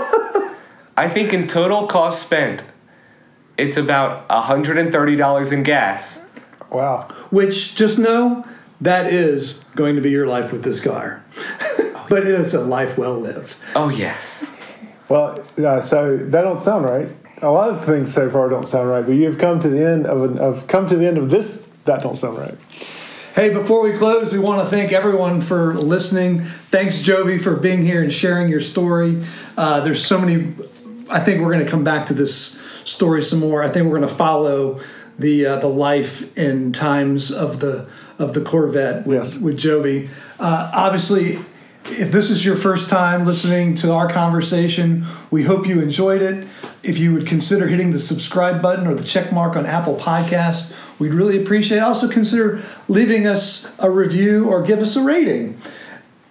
I 0.96 1.08
think 1.08 1.32
in 1.32 1.46
total 1.46 1.86
cost 1.86 2.22
spent, 2.24 2.64
it's 3.58 3.76
about 3.76 4.28
$130 4.28 5.52
in 5.52 5.62
gas. 5.62 6.24
Wow. 6.70 7.00
which 7.30 7.74
just 7.74 7.98
know 7.98 8.46
that 8.80 9.12
is 9.12 9.64
going 9.74 9.96
to 9.96 10.00
be 10.00 10.10
your 10.10 10.26
life 10.26 10.52
with 10.52 10.62
this 10.62 10.80
car. 10.82 11.24
Oh, 11.36 12.06
but 12.08 12.24
it's 12.26 12.54
a 12.54 12.60
life 12.60 12.96
well 12.96 13.16
lived. 13.18 13.54
Oh 13.74 13.88
yes. 13.88 14.46
Well, 15.08 15.42
yeah, 15.58 15.80
so 15.80 16.16
that 16.16 16.42
don't 16.42 16.60
sound 16.60 16.84
right. 16.84 17.08
A 17.42 17.50
lot 17.50 17.70
of 17.70 17.84
things 17.84 18.14
so 18.14 18.30
far 18.30 18.48
don't 18.48 18.66
sound 18.66 18.88
right, 18.88 19.04
but 19.04 19.12
you've 19.12 19.38
come 19.38 19.58
to 19.60 19.68
the 19.68 19.84
end 19.84 20.06
of 20.06 20.22
an, 20.22 20.38
of 20.38 20.68
come 20.68 20.86
to 20.86 20.96
the 20.96 21.06
end 21.08 21.18
of 21.18 21.30
this 21.30 21.70
that 21.86 22.00
don't 22.00 22.16
sound 22.16 22.38
right. 22.38 22.54
Hey, 23.34 23.54
before 23.54 23.82
we 23.82 23.92
close, 23.96 24.32
we 24.32 24.40
want 24.40 24.62
to 24.64 24.68
thank 24.74 24.90
everyone 24.92 25.40
for 25.40 25.74
listening. 25.74 26.40
Thanks, 26.42 27.02
Jovie, 27.02 27.38
for 27.40 27.54
being 27.54 27.84
here 27.84 28.02
and 28.02 28.12
sharing 28.12 28.48
your 28.48 28.60
story. 28.60 29.22
Uh, 29.56 29.80
there's 29.80 30.04
so 30.04 30.20
many. 30.20 30.52
I 31.08 31.20
think 31.20 31.40
we're 31.40 31.52
going 31.52 31.64
to 31.64 31.70
come 31.70 31.84
back 31.84 32.06
to 32.06 32.14
this 32.14 32.60
story 32.84 33.22
some 33.22 33.38
more. 33.38 33.62
I 33.62 33.68
think 33.68 33.84
we're 33.86 33.98
going 33.98 34.08
to 34.08 34.14
follow 34.14 34.80
the 35.16 35.46
uh, 35.46 35.60
the 35.60 35.68
life 35.68 36.36
and 36.36 36.74
times 36.74 37.30
of 37.30 37.60
the 37.60 37.88
of 38.18 38.34
the 38.34 38.40
Corvette 38.40 39.06
with, 39.06 39.18
Yes. 39.18 39.38
with 39.40 39.56
Jovie. 39.56 40.08
Uh, 40.40 40.70
obviously, 40.74 41.38
if 41.84 42.10
this 42.10 42.30
is 42.30 42.44
your 42.44 42.56
first 42.56 42.90
time 42.90 43.26
listening 43.26 43.76
to 43.76 43.92
our 43.92 44.10
conversation, 44.10 45.06
we 45.30 45.44
hope 45.44 45.68
you 45.68 45.80
enjoyed 45.80 46.20
it. 46.20 46.48
If 46.82 46.98
you 46.98 47.12
would 47.14 47.26
consider 47.28 47.68
hitting 47.68 47.92
the 47.92 47.98
subscribe 48.00 48.60
button 48.60 48.88
or 48.88 48.94
the 48.94 49.04
check 49.04 49.32
mark 49.32 49.54
on 49.54 49.66
Apple 49.66 49.96
Podcasts, 49.96 50.76
we'd 51.00 51.14
really 51.14 51.42
appreciate 51.42 51.78
it. 51.78 51.82
Also, 51.82 52.08
consider 52.08 52.62
leaving 52.88 53.26
us 53.26 53.76
a 53.80 53.90
review 53.90 54.48
or 54.48 54.62
give 54.62 54.78
us 54.78 54.94
a 54.96 55.02
rating. 55.02 55.60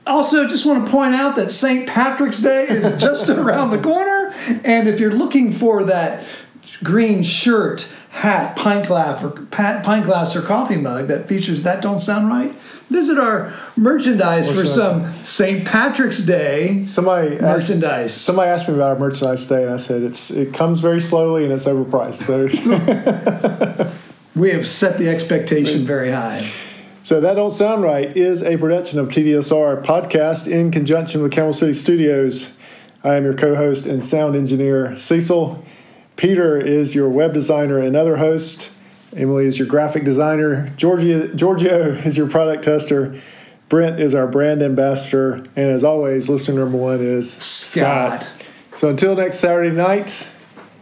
Also, 0.07 0.47
just 0.47 0.65
want 0.65 0.85
to 0.85 0.91
point 0.91 1.13
out 1.13 1.35
that 1.35 1.51
St. 1.51 1.87
Patrick's 1.87 2.39
Day 2.41 2.67
is 2.67 2.97
just 3.01 3.27
around 3.29 3.71
the 3.71 3.79
corner. 3.79 4.33
And 4.63 4.87
if 4.87 4.99
you're 4.99 5.11
looking 5.13 5.51
for 5.51 5.83
that 5.85 6.23
green 6.83 7.23
shirt, 7.23 7.95
hat, 8.11 8.55
pint 8.55 8.87
glass, 8.87 9.23
or 9.23 9.31
pint 9.31 10.05
glass 10.05 10.35
or 10.35 10.41
coffee 10.41 10.77
mug 10.77 11.07
that 11.07 11.27
features 11.27 11.63
that 11.63 11.81
don't 11.81 11.99
sound 11.99 12.27
right, 12.29 12.51
visit 12.89 13.19
our 13.19 13.53
merchandise 13.77 14.49
for 14.49 14.57
What's 14.61 14.73
some 14.73 15.13
St. 15.23 15.65
Patrick's 15.65 16.25
Day 16.25 16.83
Somebody 16.83 17.35
asked, 17.37 17.69
merchandise. 17.69 18.13
somebody 18.15 18.49
asked 18.49 18.67
me 18.67 18.73
about 18.73 18.93
our 18.93 18.99
merchandise 18.99 19.47
day, 19.47 19.63
and 19.63 19.73
I 19.73 19.77
said 19.77 20.01
it's 20.01 20.31
it 20.31 20.53
comes 20.55 20.79
very 20.79 20.99
slowly 20.99 21.43
and 21.43 21.53
it's 21.53 21.65
overpriced. 21.65 22.25
So, 22.25 22.47
We 24.39 24.51
have 24.51 24.65
set 24.65 24.97
the 24.97 25.09
expectation 25.09 25.81
very 25.81 26.11
high. 26.11 26.49
so 27.03 27.19
that 27.19 27.33
don't 27.33 27.51
sound 27.51 27.83
right 27.83 28.15
is 28.15 28.41
a 28.41 28.57
production 28.57 28.97
of 28.97 29.09
TDSR 29.09 29.83
podcast 29.83 30.49
in 30.49 30.71
conjunction 30.71 31.21
with 31.21 31.33
Camel 31.33 31.51
City 31.51 31.73
Studios. 31.73 32.57
I 33.03 33.15
am 33.15 33.25
your 33.25 33.33
co-host 33.33 33.85
and 33.85 34.03
sound 34.03 34.37
engineer 34.37 34.95
Cecil. 34.95 35.65
Peter 36.15 36.57
is 36.57 36.95
your 36.95 37.09
web 37.09 37.33
designer 37.33 37.79
and 37.79 37.97
other 37.97 38.15
host. 38.15 38.73
Emily 39.13 39.45
is 39.45 39.59
your 39.59 39.67
graphic 39.67 40.05
designer. 40.05 40.71
Georgia, 40.77 41.33
Giorgio 41.35 41.91
is 42.05 42.15
your 42.15 42.29
product 42.29 42.63
tester. 42.63 43.19
Brent 43.67 43.99
is 43.99 44.15
our 44.15 44.25
brand 44.25 44.63
ambassador. 44.63 45.43
And 45.57 45.69
as 45.69 45.83
always, 45.83 46.29
listener 46.29 46.61
number 46.61 46.77
one 46.77 47.01
is 47.01 47.29
Scott. 47.29 48.25
So 48.77 48.87
until 48.89 49.17
next 49.17 49.39
Saturday 49.39 49.75
night, 49.75 50.29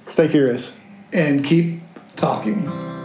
stay 0.05 0.27
curious. 0.27 0.79
And 1.11 1.43
keep 1.43 1.81
talking. 2.15 2.96